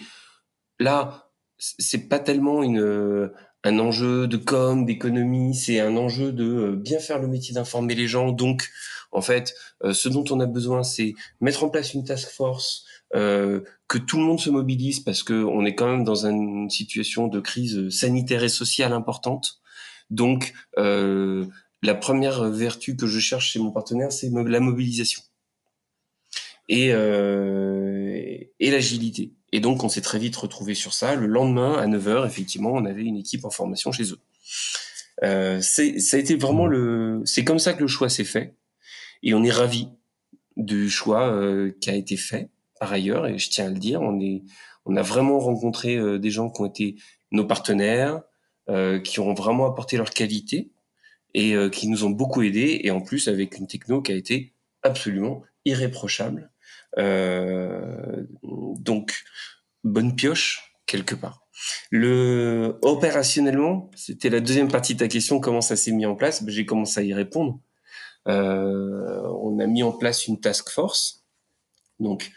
[0.80, 3.32] là, c'est pas tellement une
[3.64, 7.96] un enjeu de com, d'économie, c'est un enjeu de euh, bien faire le métier d'informer
[7.96, 8.32] les gens.
[8.32, 8.70] Donc,
[9.12, 12.86] en fait, euh, ce dont on a besoin, c'est mettre en place une task force,
[13.16, 16.70] euh, que tout le monde se mobilise parce que on est quand même dans une
[16.70, 19.62] situation de crise sanitaire et sociale importante.
[20.12, 21.46] Donc, euh,
[21.82, 25.22] la première vertu que je cherche chez mon partenaire, c'est la mobilisation
[26.68, 29.34] et, euh, et l'agilité.
[29.52, 31.16] Et donc, on s'est très vite retrouvé sur ça.
[31.16, 34.20] Le lendemain, à 9h, effectivement, on avait une équipe en formation chez eux.
[35.24, 37.22] Euh, ça a été vraiment le...
[37.26, 38.56] C'est comme ça que le choix s'est fait.
[39.24, 39.90] Et on est ravi
[40.56, 43.28] du choix euh, qui a été fait, par ailleurs.
[43.28, 44.44] Et je tiens à le dire, on, est,
[44.86, 46.96] on a vraiment rencontré euh, des gens qui ont été
[47.32, 48.22] nos partenaires,
[48.70, 50.72] euh, qui ont vraiment apporté leur qualité
[51.34, 52.82] et euh, qui nous ont beaucoup aidés.
[52.84, 56.52] Et en plus, avec une techno qui a été absolument irréprochable
[56.96, 59.24] donc,
[59.84, 61.50] bonne pioche quelque part.
[61.92, 65.40] Le opérationnellement, c'était la deuxième partie de ta question.
[65.40, 66.44] Comment ça s'est mis en place?
[66.44, 67.60] Ben, J'ai commencé à y répondre.
[68.28, 71.26] Euh, on a mis en place une task force,
[72.00, 72.32] donc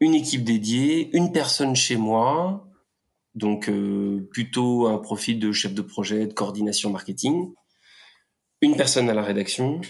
[0.00, 2.68] une équipe dédiée, une personne chez moi,
[3.34, 7.52] donc euh, plutôt un profil de chef de projet, de coordination marketing,
[8.60, 9.80] une personne à la rédaction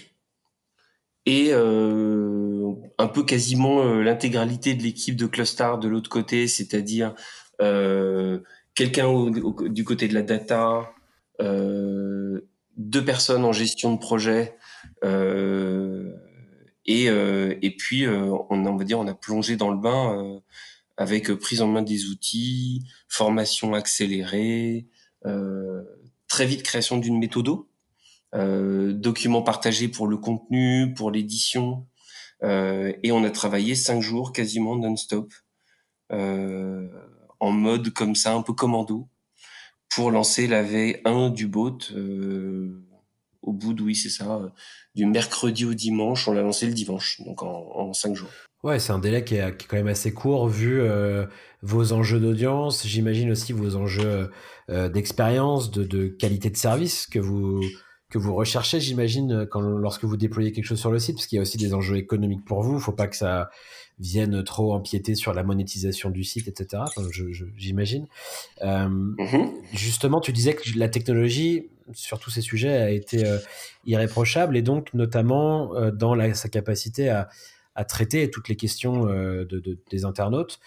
[1.26, 2.47] et euh,
[2.98, 7.14] un peu quasiment euh, l'intégralité de l'équipe de Clustar de l'autre côté, c'est-à-dire
[7.60, 8.40] euh,
[8.74, 10.92] quelqu'un du côté de la data,
[11.40, 14.56] deux personnes en gestion de projet.
[16.86, 20.40] et, et puis, on, va dire, on a plongé dans le bain
[20.96, 24.86] avec prise en main des outils, formation accélérée,
[26.28, 27.48] très vite création d'une méthode,
[28.34, 31.97] euh, documents partagés pour le contenu, pour l'édition, euh,
[32.42, 35.32] et on a travaillé cinq jours quasiment non-stop,
[36.12, 36.88] euh,
[37.40, 39.08] en mode comme ça, un peu commando,
[39.94, 41.78] pour lancer la V1 du boat.
[41.94, 42.84] Euh,
[43.42, 44.52] au bout de, oui, c'est ça,
[44.94, 48.28] du mercredi au dimanche, on l'a lancé le dimanche, donc en, cinq jours.
[48.64, 51.24] Ouais, c'est un délai qui est, quand même assez court vu euh,
[51.62, 54.30] vos enjeux d'audience, j'imagine aussi vos enjeux
[54.68, 57.62] euh, d'expérience, de, de, qualité de service que vous
[58.10, 61.36] que vous recherchez, j'imagine, quand lorsque vous déployez quelque chose sur le site, parce qu'il
[61.36, 62.76] y a aussi des enjeux économiques pour vous.
[62.76, 63.50] Il faut pas que ça
[63.98, 66.84] vienne trop empiéter sur la monétisation du site, etc.
[66.86, 67.08] Enfin,
[67.56, 68.06] j'imagine.
[68.62, 69.50] Euh, mm-hmm.
[69.72, 73.38] Justement, tu disais que la technologie sur tous ces sujets a été euh,
[73.86, 77.28] irréprochable et donc notamment euh, dans la, sa capacité à,
[77.74, 80.60] à, traiter toutes les questions euh, de, de, des internautes.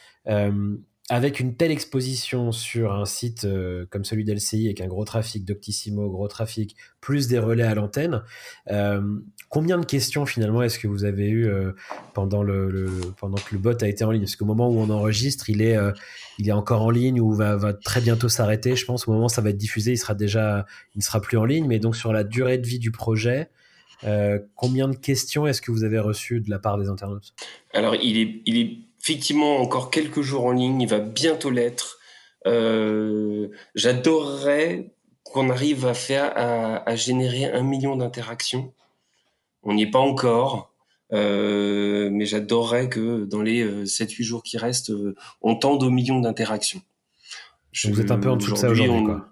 [1.12, 5.06] Euh, avec une telle exposition sur un site euh, comme celui d'LCI, avec un gros
[5.06, 8.24] trafic, Doctissimo, gros trafic, plus des relais à l'antenne,
[8.72, 9.02] euh,
[9.50, 11.74] combien de questions finalement est-ce que vous avez eu euh,
[12.14, 14.24] pendant, le, pendant que le bot a été en ligne?
[14.24, 15.78] Parce qu'au moment où on enregistre, il est,
[16.40, 18.76] il est encore en ligne ou va, va très bientôt s'arrêter.
[18.76, 21.22] Je pense au moment où ça va être diffusé, il sera déjà, il ne sera
[21.22, 21.68] plus en ligne.
[21.68, 23.50] Mais donc sur la durée de vie du projet,
[24.56, 27.34] combien de questions est-ce que vous avez reçues de la part des internautes?
[27.74, 32.00] Alors il est, il est effectivement encore quelques jours en ligne, il va bientôt l'être.
[32.48, 38.74] Euh, J'adorerais qu'on arrive à faire à, générer un million d'interactions.
[39.64, 40.74] On n'y est pas encore,
[41.14, 45.90] euh, mais j'adorerais que dans les 7-8 euh, jours qui restent, euh, on tende au
[45.90, 46.82] million d'interactions.
[47.86, 49.28] Vous êtes un peu en dessous de ça aujourd'hui, quoi.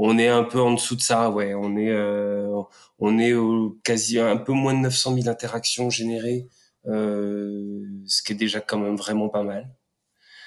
[0.00, 1.54] On est un peu en dessous de ça, ouais.
[1.54, 2.62] On est, euh,
[3.00, 6.46] on est au quasi un peu moins de 900 000 interactions générées
[6.84, 9.68] ce qui est déjà quand même vraiment pas mal.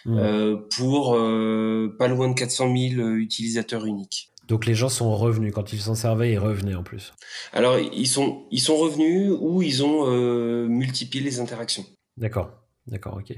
[0.05, 0.17] Mmh.
[0.17, 4.31] Euh, pour euh, pas loin de 400 000 utilisateurs uniques.
[4.47, 7.13] Donc les gens sont revenus quand ils s'en servaient, ils revenaient en plus.
[7.53, 11.85] Alors ils sont ils sont revenus ou ils ont euh, multiplié les interactions.
[12.17, 12.51] D'accord,
[12.87, 13.37] d'accord, ok.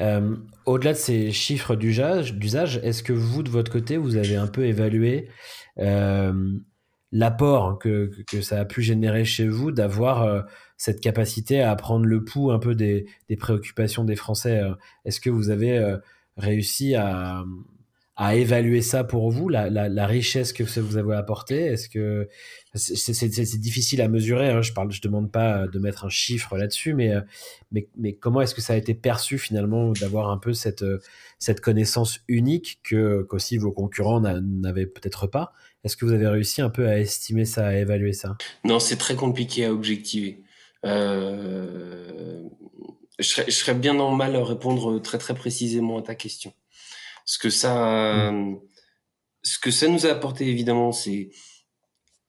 [0.00, 4.36] Euh, Au-delà de ces chiffres d'usage, d'usage, est-ce que vous de votre côté vous avez
[4.36, 5.28] un peu évalué
[5.78, 6.32] euh,
[7.12, 10.46] l'apport que, que, ça a pu générer chez vous d'avoir
[10.78, 14.60] cette capacité à prendre le pouls un peu des, des préoccupations des Français.
[14.60, 15.98] Euh, est-ce que vous avez euh,
[16.36, 17.44] réussi à,
[18.16, 21.64] à évaluer ça pour vous, la, la, richesse que ça vous avez apporté?
[21.64, 22.28] Est-ce que
[22.74, 26.94] c'est difficile à mesurer hein, Je parle, je demande pas de mettre un chiffre là-dessus,
[26.94, 27.22] mais, euh,
[27.72, 30.84] mais, mais comment est-ce que ça a été perçu finalement d'avoir un peu cette,
[31.40, 35.52] cette connaissance unique que qu'aussi vos concurrents n'avaient peut-être pas?
[35.84, 38.36] Est-ce que vous avez réussi un peu à estimer ça, à évaluer ça?
[38.64, 40.42] Non, c'est très compliqué à objectiver.
[40.84, 42.42] Euh,
[43.18, 46.52] je, serais, bien normal à répondre très très précisément à ta question.
[47.24, 48.32] Ce que ça,
[49.42, 51.30] ce que ça nous a apporté évidemment, c'est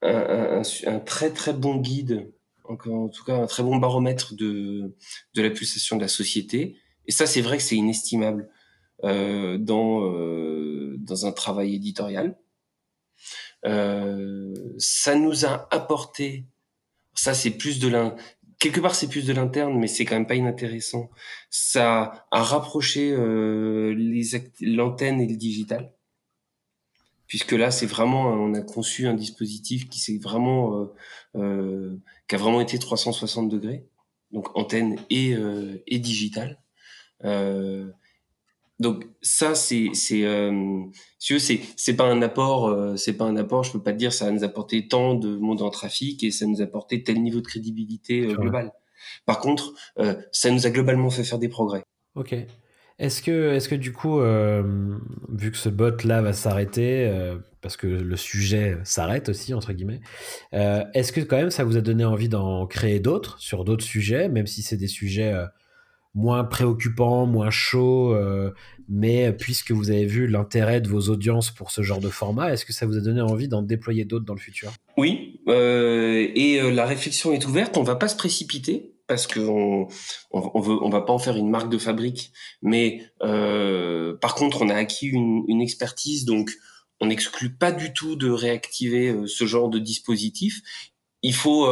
[0.02, 0.62] un,
[1.04, 2.32] très très bon guide,
[2.64, 4.94] en, en tout cas un très bon baromètre de,
[5.34, 6.76] de la pulsation de la société.
[7.06, 8.48] Et ça, c'est vrai que c'est inestimable
[9.04, 12.36] euh, dans, euh, dans un travail éditorial.
[13.66, 16.46] Euh, ça nous a apporté,
[17.14, 18.16] ça c'est plus de l'un,
[18.58, 21.10] quelque part c'est plus de l'interne, mais c'est quand même pas inintéressant.
[21.50, 23.94] Ça a rapproché euh,
[24.60, 25.92] l'antenne et le digital,
[27.26, 30.94] puisque là c'est vraiment, on a conçu un dispositif qui s'est vraiment, euh,
[31.36, 31.96] euh,
[32.28, 33.84] qui a vraiment été 360 degrés,
[34.30, 36.62] donc antenne et euh, et digital.
[38.80, 40.82] Donc ça c'est c'est euh,
[41.18, 44.12] c'est c'est pas un apport euh, c'est pas un apport je peux pas te dire
[44.12, 47.22] ça va nous apporter tant de monde en trafic et ça nous a apporté tel
[47.22, 48.72] niveau de crédibilité euh, global.
[49.26, 51.82] Par contre euh, ça nous a globalement fait faire des progrès.
[52.14, 52.34] Ok.
[52.98, 54.96] Est-ce que est-ce que du coup euh,
[55.28, 57.10] vu que ce bot là va s'arrêter
[57.60, 60.00] parce que le sujet s'arrête aussi entre guillemets
[60.52, 64.28] est-ce que quand même ça vous a donné envie d'en créer d'autres sur d'autres sujets
[64.28, 65.34] même si c'est des sujets
[66.14, 68.52] moins préoccupant, moins chaud, euh,
[68.88, 72.64] mais puisque vous avez vu l'intérêt de vos audiences pour ce genre de format, est-ce
[72.64, 74.72] que ça vous a donné envie d'en déployer d'autres dans le futur?
[74.96, 77.76] Oui, euh, et euh, la réflexion est ouverte.
[77.76, 79.88] On va pas se précipiter parce qu'on
[80.30, 85.08] on, va pas en faire une marque de fabrique, mais par contre, on a acquis
[85.08, 86.52] une, expertise, donc
[87.00, 90.60] on n'exclut pas du tout de réactiver ce genre de dispositif.
[91.22, 91.66] Il faut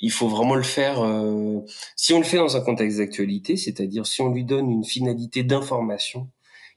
[0.00, 1.02] il faut vraiment le faire.
[1.02, 1.60] Euh,
[1.96, 5.42] si on le fait dans un contexte d'actualité, c'est-à-dire si on lui donne une finalité
[5.42, 6.30] d'information,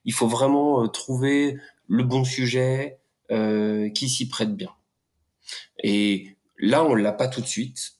[0.05, 2.99] il faut vraiment euh, trouver le bon sujet,
[3.93, 4.69] qui s'y prête bien.
[5.83, 7.97] Et là, on l'a pas tout de suite,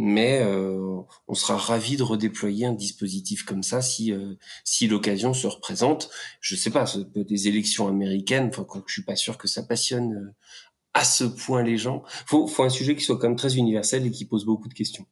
[0.00, 5.34] mais euh, on sera ravi de redéployer un dispositif comme ça si euh, si l'occasion
[5.34, 6.08] se représente.
[6.40, 6.84] Je sais pas,
[7.16, 8.50] des élections américaines.
[8.56, 10.34] Enfin, je suis pas sûr que ça passionne euh,
[10.98, 12.02] à ce point les gens.
[12.26, 14.74] Faut faut un sujet qui soit quand même très universel et qui pose beaucoup de
[14.74, 15.06] questions.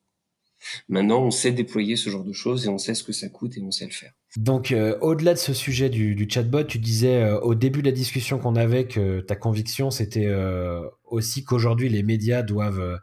[0.88, 3.57] Maintenant, on sait déployer ce genre de choses et on sait ce que ça coûte
[3.57, 4.12] et on sait le faire.
[4.37, 8.57] Donc, au-delà de ce sujet du, chatbot, tu disais au début de la discussion qu'on
[8.57, 10.29] avait que ta conviction, c'était
[11.05, 12.99] aussi qu'aujourd'hui, les médias doivent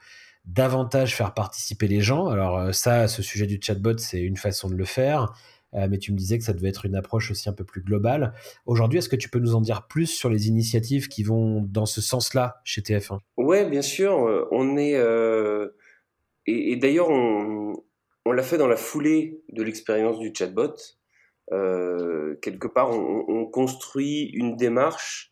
[0.46, 2.28] davantage faire participer les gens.
[2.28, 5.28] Alors euh, ça, ce sujet du chatbot, c'est une façon de le faire, euh,
[5.74, 8.34] mais tu me disais que ça devait être une approche aussi un peu plus globale.
[8.66, 11.86] Aujourd'hui, est-ce que tu peux nous en dire plus sur les initiatives qui vont dans
[11.86, 14.28] ce sens-là chez TF1 Ouais, bien sûr.
[14.28, 14.94] Euh, on est
[16.46, 17.82] et, d'ailleurs on,
[18.26, 20.76] l'a fait dans la foulée de l'expérience du chatbot.
[21.50, 25.32] quelque part, on, construit une démarche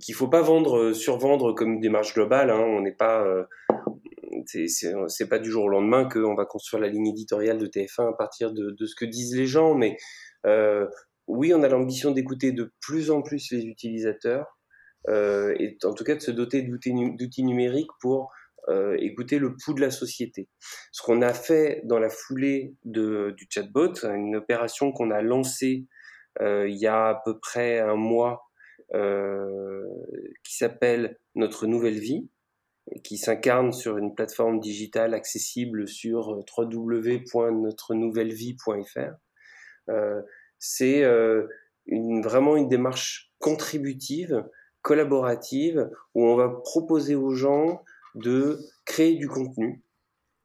[0.00, 2.50] qu'il faut pas vendre, survendre comme une démarche globale.
[2.50, 2.60] Hein.
[2.60, 3.24] On n'est pas,
[4.46, 8.12] c'est pas du jour au lendemain qu'on va construire la ligne éditoriale de TF1 à
[8.12, 9.96] partir de, ce que disent les gens, mais
[10.46, 10.86] euh,
[11.26, 14.58] oui, on a l'ambition d'écouter de plus en plus les utilisateurs
[15.08, 18.32] euh, et en tout cas de se doter d'outils numériques pour
[18.68, 20.48] euh, écouter le pouls de la société.
[20.92, 25.86] Ce qu'on a fait dans la foulée du chatbot, une opération qu'on a lancée
[26.40, 28.42] il y a à peu près un mois,
[28.90, 32.28] qui s'appelle Notre nouvelle vie,
[33.04, 39.14] qui s'incarne sur une plateforme digitale accessible sur euh, www.notrenouvellevie.fr.
[39.88, 40.20] Euh,
[40.58, 41.46] c'est euh,
[42.22, 44.44] vraiment une démarche contributive,
[44.82, 47.82] collaborative, où on va proposer aux gens
[48.14, 49.82] de créer du contenu,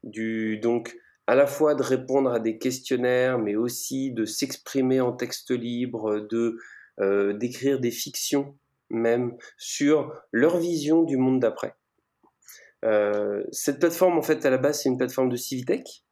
[0.04, 0.98] donc
[1.28, 6.22] à la fois de répondre à des questionnaires, mais aussi de s'exprimer en texte libre,
[6.22, 6.58] de
[7.34, 8.58] d'écrire des fictions
[8.90, 11.76] même sur leur vision du monde d'après.
[12.88, 16.06] Euh, cette plateforme, en fait, à la base, c'est une plateforme de Civitech,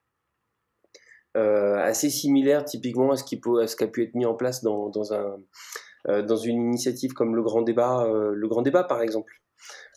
[1.37, 6.35] euh, assez similaire typiquement à ce qui, a pu être mis en place euh, dans
[6.35, 9.33] une initiative comme le Grand Débat, le Grand Débat par exemple.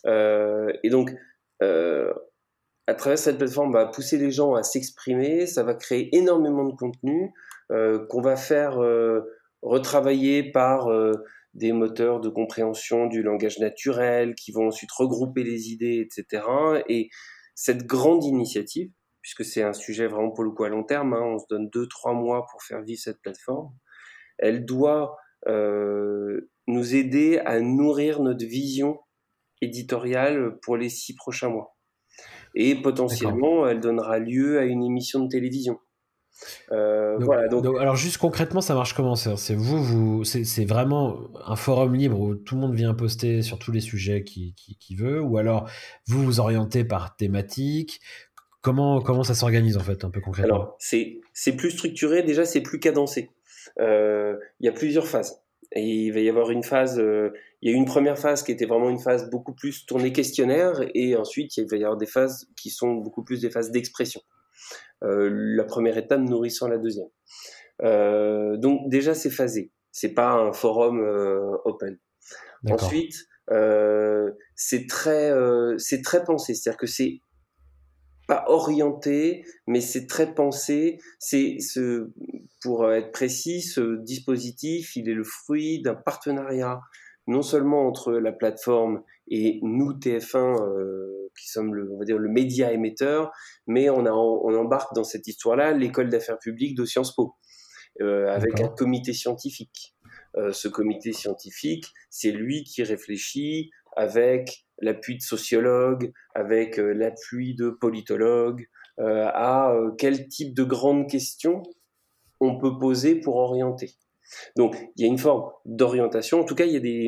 [0.05, 1.13] et donc,
[1.61, 6.65] à travers cette plateforme, on va pousser les gens à s'exprimer, ça va créer énormément
[6.65, 7.33] de contenu
[7.69, 8.79] qu'on va faire
[9.61, 10.89] retravailler par
[11.59, 16.43] des moteurs de compréhension du langage naturel qui vont ensuite regrouper les idées, etc.
[16.87, 17.09] Et
[17.53, 18.89] cette grande initiative,
[19.21, 21.69] puisque c'est un sujet vraiment pour le coup à long terme, hein, on se donne
[21.69, 23.71] deux, trois mois pour faire vivre cette plateforme,
[24.37, 25.17] elle doit
[25.47, 28.99] euh, nous aider à nourrir notre vision
[29.61, 31.75] éditoriale pour les six prochains mois.
[32.55, 35.79] Et potentiellement, elle donnera lieu à une émission de télévision.
[36.71, 37.65] Euh, voilà, donc...
[37.79, 42.35] alors juste concrètement, ça marche comment C'est vous, vous c'est vraiment un forum libre où
[42.35, 45.69] tout le monde vient poster sur tous les sujets qu'il qui, veut, ou alors
[46.07, 47.99] vous vous orientez par thématique?
[48.61, 50.55] Comment comment ça s'organise en fait un peu concrètement?
[50.55, 52.23] Alors c'est c'est plus structuré.
[52.23, 53.31] Déjà, c'est plus cadencé.
[53.79, 55.41] Euh, il y a plusieurs phases.
[55.73, 58.51] Et il va y avoir une phase, euh, il y a une première phase qui
[58.51, 62.07] était vraiment une phase beaucoup plus tournée questionnaire, et ensuite il va y avoir des
[62.07, 64.21] phases qui sont beaucoup plus des phases d'expression.
[65.03, 67.07] Euh, la première étape nourrissant la deuxième.
[67.83, 71.97] Euh, donc déjà c'est phasé, c'est pas un forum euh, open.
[72.69, 73.15] Ensuite,
[74.55, 75.31] c'est très
[75.77, 77.21] c'est très pensé, c'est-à-dire que c'est
[78.27, 80.99] pas orienté, mais c'est très pensé.
[81.19, 82.11] C'est ce,
[82.61, 86.81] pour être précis, ce dispositif, il est le fruit d'un partenariat
[87.27, 92.17] non seulement entre la plateforme et nous TF1 euh, qui sommes le, on va dire
[92.17, 93.31] le média émetteur,
[93.67, 97.35] mais on, a, on embarque dans cette histoire-là l'école d'affaires publiques de Sciences Po
[98.01, 99.95] euh, avec un comité scientifique.
[100.35, 107.69] Euh, ce comité scientifique, c'est lui qui réfléchit avec l'appui de sociologues, avec l'appui de
[107.69, 111.63] politologues, à quel type de grandes questions
[112.41, 113.91] on peut poser pour orienter.
[114.55, 116.41] Donc, il y a une forme d'orientation.
[116.41, 117.07] En tout cas, il y a des,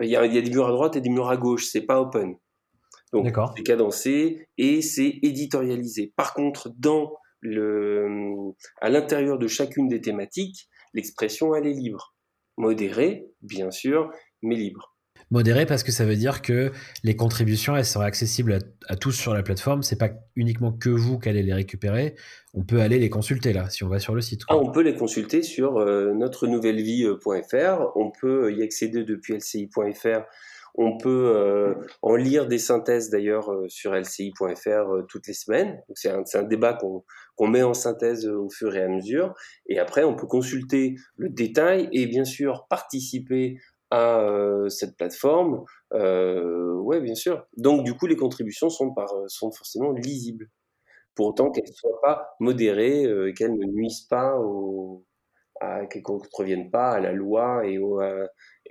[0.00, 1.66] il y a, il y a des murs à droite et des murs à gauche.
[1.66, 2.36] C'est pas open.
[3.12, 3.26] Donc,
[3.56, 6.12] c'est cadencé et c'est éditorialisé.
[6.16, 12.14] Par contre, dans le, à l'intérieur de chacune des thématiques, l'expression, elle est libre.
[12.56, 14.10] Modérée, bien sûr,
[14.42, 14.94] mais libre
[15.30, 16.72] modéré parce que ça veut dire que
[17.04, 18.58] les contributions elles seraient accessibles
[18.88, 19.82] à, tous sur la plateforme.
[19.82, 22.16] C'est pas uniquement que vous qui allez les récupérer.
[22.54, 24.42] On peut aller les consulter là si on va sur le site.
[24.48, 27.96] Ah, on peut les consulter sur euh, notre nouvellevie.fr.
[27.96, 30.22] On peut y accéder depuis lci.fr.
[30.76, 35.80] On peut euh, en lire des synthèses d'ailleurs euh, sur lci.fr toutes les semaines.
[35.94, 39.34] C'est un, un, débat qu'on met en synthèse au fur et à mesure.
[39.68, 43.58] Et après, on peut consulter le détail et bien sûr participer
[43.90, 44.24] à
[44.68, 47.46] cette plateforme, ouais, bien sûr.
[47.56, 50.48] Donc, du coup, les contributions sont, par, sont forcément lisibles.
[51.14, 54.38] Pour autant qu'elles ne soient pas modérées, qu'elles ne nuisent pas
[55.90, 57.78] qu'elles ne contreviennent pas à la loi et,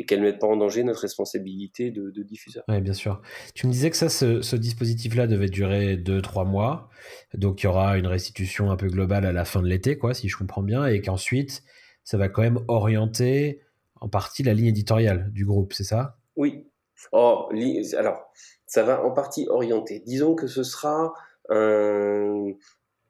[0.06, 2.64] qu'elles ne mettent pas en danger notre responsabilité de, diffuseur.
[2.68, 3.22] Oui, bien sûr.
[3.54, 6.90] Tu me disais que ça, ce, dispositif-là devait durer 2-3 mois.
[7.36, 10.30] Donc, il y aura une restitution un peu globale à la fin de l'été, si
[10.30, 11.64] je comprends bien, et qu'ensuite,
[12.04, 13.62] ça va quand même orienter
[14.02, 16.18] en partie la ligne éditoriale du groupe, c'est ça?
[16.36, 16.68] Oui.
[17.12, 17.50] Oh,
[17.97, 18.32] alors,
[18.66, 20.02] ça va en partie orienter.
[20.06, 21.14] Disons que ce sera
[21.50, 22.52] un,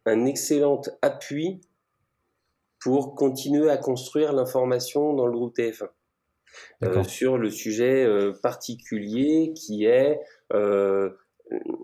[0.06, 1.62] un excellent appui
[2.80, 5.90] pour continuer à construire l'information dans le groupe TF1
[6.84, 10.20] euh, sur le sujet euh, particulier qui est,
[10.54, 11.10] euh,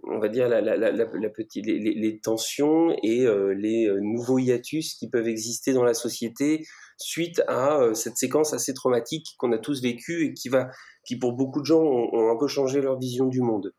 [0.03, 3.26] on va dire, la, la, la, la petite, les, les, tensions et
[3.56, 6.66] les nouveaux hiatus qui peuvent exister dans la société
[6.98, 10.70] suite à cette séquence assez traumatique qu'on a tous vécue et qui va,
[11.06, 13.74] qui pour beaucoup de gens ont un peu changé leur vision du monde.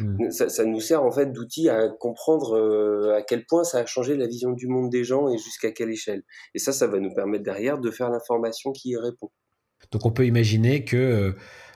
[0.00, 0.30] Hmm.
[0.30, 4.16] Ça, nous sert en fait d'outil à comprendre euh, à quel point ça a changé
[4.16, 6.22] la vision du monde des gens et jusqu'à quelle échelle.
[6.54, 9.30] Et ça, ça va nous permettre derrière de faire l'information qui y répond.
[9.90, 11.32] Donc on peut imaginer que euh,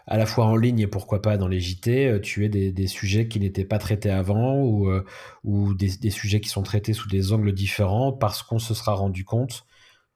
[0.06, 2.86] à la fois en ligne et pourquoi pas dans les JT, euh, tu aies des,
[2.86, 4.88] sujets qui n'étaient pas traités avant ou,
[5.44, 8.94] ou des, des, sujets qui sont traités sous des angles différents parce qu'on se sera
[8.94, 9.64] rendu compte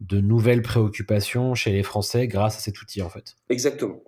[0.01, 3.35] de nouvelles préoccupations chez les Français grâce à cet outil en fait.
[3.49, 4.03] Exactement.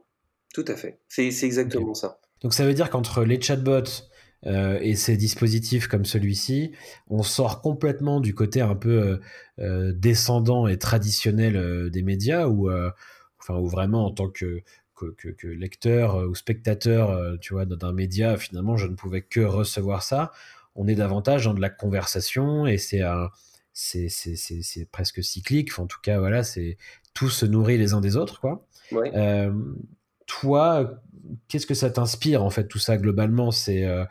[0.55, 1.01] Tout à fait.
[1.09, 2.20] C'est exactement ça.
[2.43, 4.09] Donc ça veut dire qu'entre les chatbots
[4.47, 6.72] euh, et ces dispositifs comme celui-ci,
[7.09, 9.20] on sort complètement du côté un peu euh,
[9.59, 12.70] euh, descendant et traditionnel des médias, où,
[13.41, 14.62] enfin, où vraiment en tant que,
[14.95, 20.32] que, lecteur ou spectateur, tu vois, d'un média, finalement, je ne pouvais que recevoir ça.
[20.74, 23.03] On est davantage dans de la conversation et c'est
[23.78, 25.78] c'est presque cyclique.
[25.78, 26.76] en tout cas, voilà, c'est
[27.14, 28.66] tout se nourrit les uns des autres, quoi.
[30.26, 31.00] toi,
[31.48, 33.50] qu'est-ce que ça t'inspire en fait tout ça globalement?
[33.50, 34.04] C'est euh,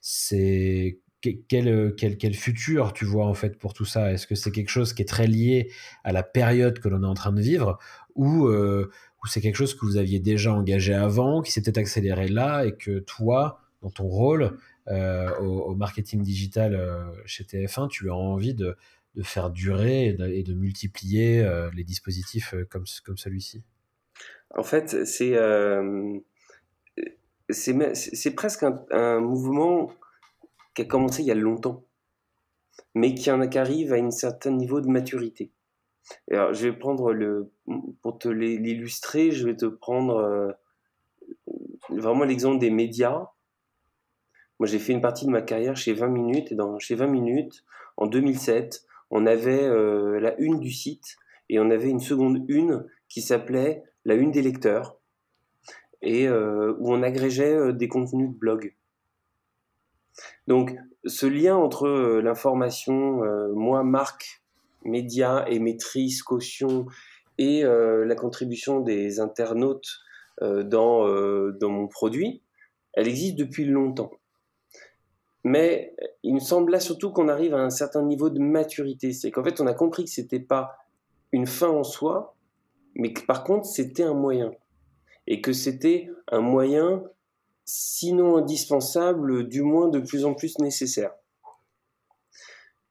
[0.00, 4.12] c'est quel, quel, quel, futur tu vois en fait pour tout ça?
[4.12, 5.70] Est-ce que c'est quelque chose qui est très lié
[6.04, 7.78] à la période que l'on est en train de vivre?
[8.14, 8.90] Ou, euh,
[9.22, 12.64] ou c'est quelque chose que vous aviez déjà engagé avant, qui s'est peut-être accéléré là
[12.66, 14.58] et que toi, dans ton rôle
[14.88, 16.78] euh, au, marketing digital
[17.24, 18.76] chez TF1, tu as envie de,
[19.14, 23.62] de faire durer et de, multiplier les dispositifs comme, comme celui-ci?
[24.56, 25.36] En fait, c'est
[27.50, 29.92] c'est presque un, mouvement
[30.74, 31.84] qui a commencé il y a longtemps,
[32.94, 35.52] mais qui, en, qui arrive à un certain niveau de maturité.
[36.30, 37.50] Alors, je vais prendre le,
[38.02, 40.52] pour te l'illustrer, je vais te prendre euh,
[41.90, 43.28] vraiment l'exemple des médias.
[44.58, 47.06] Moi, j'ai fait une partie de ma carrière chez 20 minutes, et dans, chez 20
[47.06, 47.64] minutes,
[47.96, 48.84] en 2007,
[49.14, 51.16] on avait euh, la une du site,
[51.48, 54.98] et on avait une seconde une qui s'appelait la une des lecteurs
[56.02, 58.74] et euh, où on agrégeait euh, des contenus de blog.
[60.48, 60.74] Donc
[61.06, 61.88] ce lien entre
[62.20, 64.42] l'information, moi, marque,
[64.84, 66.86] média et maîtrise, caution,
[67.36, 69.88] et la contribution des internautes
[70.40, 72.42] dans mon produit,
[72.92, 74.12] elle existe depuis longtemps.
[75.44, 79.12] Mais il me semble là surtout qu'on arrive à un certain niveau de maturité.
[79.12, 80.78] C'est qu'en fait, on a compris que c'était pas
[81.32, 82.34] une fin en soi,
[82.94, 84.52] mais que par contre, c'était un moyen
[85.26, 87.02] et que c'était un moyen,
[87.64, 91.12] sinon indispensable, du moins de plus en plus nécessaire.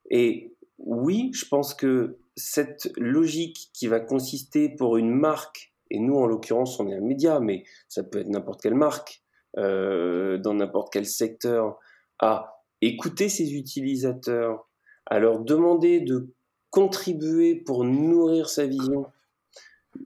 [0.09, 6.15] Et oui, je pense que cette logique qui va consister pour une marque, et nous
[6.15, 9.23] en l'occurrence on est un média, mais ça peut être n'importe quelle marque,
[9.57, 11.79] euh, dans n'importe quel secteur,
[12.23, 14.69] à écouter ses utilisateurs,
[15.05, 16.33] à leur demander de
[16.69, 19.05] contribuer pour nourrir sa vision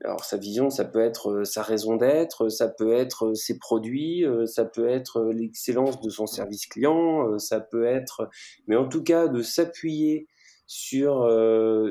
[0.04, 3.58] alors sa vision, ça peut être euh, sa raison d'être, ça peut être euh, ses
[3.58, 8.28] produits, euh, ça peut être l'excellence de son service client, ça peut être,
[8.66, 10.28] mais en tout cas de s'appuyer
[10.66, 11.26] sur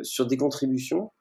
[0.04, 1.12] sur des contributions.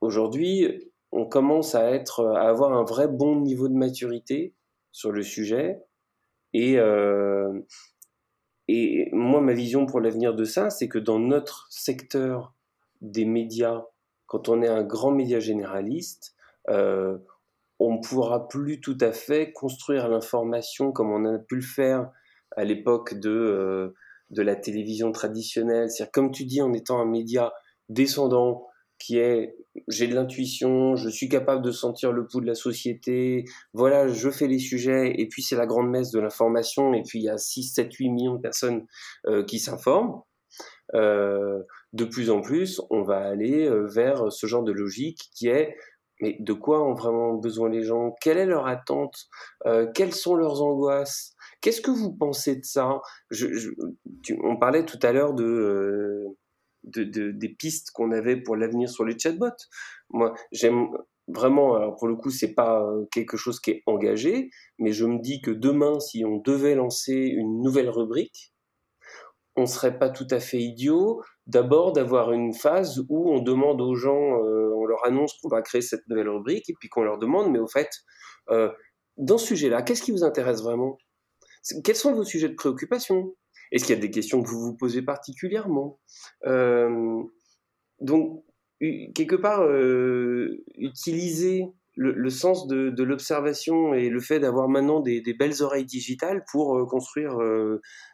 [0.00, 4.54] Aujourd'hui, on commence à être, à avoir un vrai bon niveau de maturité
[4.92, 5.78] sur le sujet,
[6.52, 6.78] et
[8.68, 12.54] et moi ma vision pour l'avenir de ça, c'est que dans notre secteur
[13.00, 13.84] des médias
[14.30, 16.36] quand on est un grand média généraliste,
[16.68, 17.18] euh,
[17.80, 22.12] on ne pourra plus tout à fait construire l'information comme on a pu le faire
[22.56, 23.94] à l'époque de, euh,
[24.30, 25.90] de la télévision traditionnelle.
[25.90, 27.52] C'est-à-dire, comme tu dis, en étant un média
[27.88, 28.68] descendant,
[29.00, 29.56] qui est
[29.88, 34.30] j'ai de l'intuition, je suis capable de sentir le pouls de la société, voilà, je
[34.30, 37.28] fais les sujets, et puis c'est la grande messe de l'information, et puis il y
[37.28, 38.86] a 6, 7, 8 millions de personnes
[39.26, 40.20] euh, qui s'informent.
[40.94, 45.48] Euh, de plus en plus, on va aller euh, vers ce genre de logique qui
[45.48, 45.76] est
[46.22, 48.14] mais de quoi ont vraiment besoin les gens?
[48.20, 49.30] Quelle est leur attente?
[49.94, 51.34] Quelles sont leurs angoisses?
[51.62, 53.00] Qu'est-ce que vous pensez de ça?
[54.42, 56.26] On parlait tout à l'heure de,
[56.84, 59.48] des pistes qu'on avait pour l'avenir sur les chatbots.
[60.10, 60.88] Moi, j'aime
[61.28, 65.20] vraiment, alors pour le coup, c'est pas quelque chose qui est engagé, mais je me
[65.20, 68.52] dis que demain, si on devait lancer une nouvelle rubrique,
[69.56, 73.94] on serait pas tout à fait idiot d'abord d'avoir une phase où on demande aux
[73.94, 77.18] gens, euh, on leur annonce qu'on va créer cette nouvelle rubrique et puis qu'on leur
[77.18, 77.90] demande, mais au fait,
[78.50, 78.70] euh,
[79.16, 80.96] dans ce sujet-là, qu'est-ce qui vous intéresse vraiment?
[81.84, 83.34] Quels sont vos sujets de préoccupation?
[83.72, 86.00] Est-ce qu'il y a des questions que vous vous posez particulièrement?
[86.46, 87.22] Euh,
[88.00, 88.44] Donc,
[88.80, 89.62] quelque part,
[90.78, 91.66] utiliser
[91.96, 97.38] le, sens de, l'observation et le fait d'avoir maintenant des, belles oreilles digitales pour construire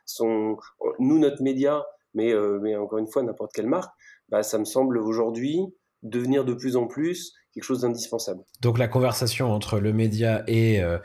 [0.05, 0.57] son,
[0.99, 1.85] nous, notre média,
[2.17, 3.95] mais, euh, mais encore une fois, n'importe quelle marque,
[4.29, 5.61] bah, ça me semble aujourd'hui
[6.03, 8.45] devenir de plus en plus quelque chose d'indispensable.
[8.61, 10.99] Donc la conversation entre le média et, euh,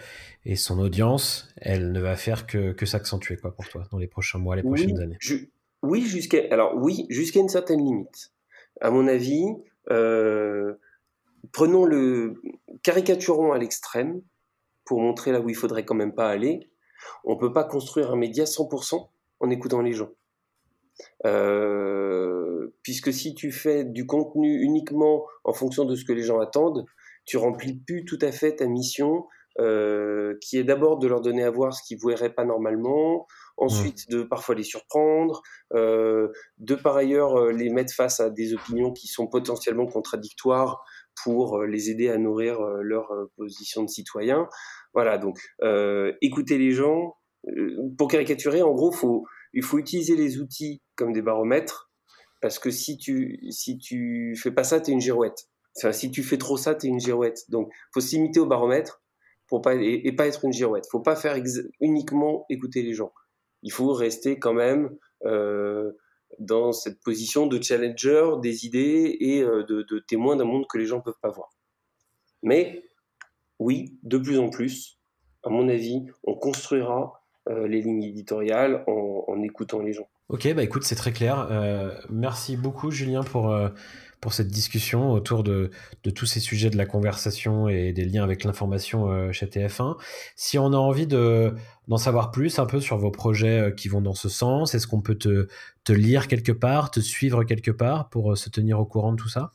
[0.44, 4.08] et son audience, elle ne va faire que, que s'accentuer quoi pour toi dans les
[4.08, 5.18] prochains mois, les prochaines années?
[5.82, 8.34] oui, jusqu'à alors oui, jusqu'à une certaine limite.
[8.82, 9.46] À mon avis,
[9.92, 10.74] euh,
[11.54, 12.42] prenons le
[12.84, 14.22] caricaturons à l'extrême
[14.84, 16.70] pour montrer là où il faudrait quand même pas aller.
[17.24, 19.08] On peut pas construire un média 100%
[19.40, 20.10] en écoutant les gens.
[21.26, 22.31] Euh,
[22.84, 26.86] puisque si tu fais du contenu uniquement en fonction de ce que les gens attendent,
[27.26, 29.26] tu remplis plus tout à fait ta mission,
[29.60, 33.28] euh, qui est d'abord de leur donner à voir ce qu'ils ne verraient pas normalement,
[33.58, 35.42] ensuite de parfois les surprendre,
[35.74, 40.82] euh, de par ailleurs les mettre face à des opinions qui sont potentiellement contradictoires
[41.24, 44.48] pour les aider à nourrir leur position de citoyen.
[44.94, 45.38] Voilà, donc
[46.22, 47.18] écouter les gens,
[47.98, 51.91] pour caricaturer, en gros, faut il faut utiliser les outils comme des baromètres,
[52.42, 55.48] parce que si tu si tu fais pas ça, tu es une girouette.
[55.78, 57.50] Enfin, si tu fais trop ça, tu es une girouette.
[57.50, 59.02] Donc, faut s'imiter au baromètre
[59.48, 60.86] pour pas et, pas être une girouette.
[60.90, 61.42] Faut pas faire
[61.80, 63.14] uniquement écouter les gens.
[63.64, 65.92] Il faut rester quand même euh,
[66.40, 70.86] dans cette position de challenger des idées et euh, de, témoin d'un monde que les
[70.86, 71.50] gens peuvent pas voir.
[72.44, 72.90] Mais
[73.60, 75.00] oui, de plus en plus,
[75.44, 80.10] à mon avis, on construira euh, les lignes éditoriales en, écoutant les gens.
[80.32, 81.50] Ok, bah écoute, c'est très clair.
[81.52, 83.68] Euh, merci beaucoup, Julien, pour, euh,
[84.22, 85.72] pour cette discussion autour de,
[86.06, 89.98] de, tous ces sujets de la conversation et des liens avec l'information chez TF1.
[90.38, 91.54] Si on a envie de,
[91.90, 95.02] d'en savoir plus un peu sur vos projets qui vont dans ce sens, est-ce qu'on
[95.02, 95.50] peut te,
[95.84, 99.28] te, lire quelque part, te suivre quelque part pour se tenir au courant de tout
[99.28, 99.52] ça?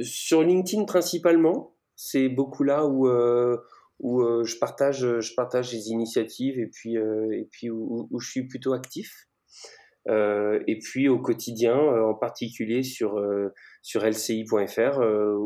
[0.00, 3.06] Sur LinkedIn principalement, c'est beaucoup là où
[4.00, 8.28] où euh, je partage je partage les initiatives et puis euh, et puis où, je
[8.28, 9.28] suis plutôt actif
[10.08, 13.22] euh, et puis au quotidien en particulier sur
[13.82, 14.98] sur lci.fr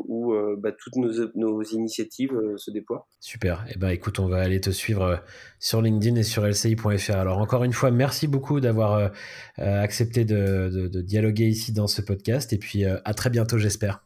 [0.09, 3.07] où bah, toutes nos, nos initiatives se déploient.
[3.21, 3.65] Super.
[3.69, 5.23] Et eh ben écoute, on va aller te suivre
[5.59, 7.17] sur LinkedIn et sur lci.fr.
[7.17, 9.13] Alors encore une fois, merci beaucoup d'avoir
[9.57, 14.05] accepté de, de, de, dialoguer ici dans ce podcast et puis à très bientôt, j'espère.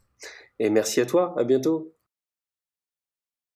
[0.59, 1.35] Et merci à toi.
[1.39, 1.95] À bientôt.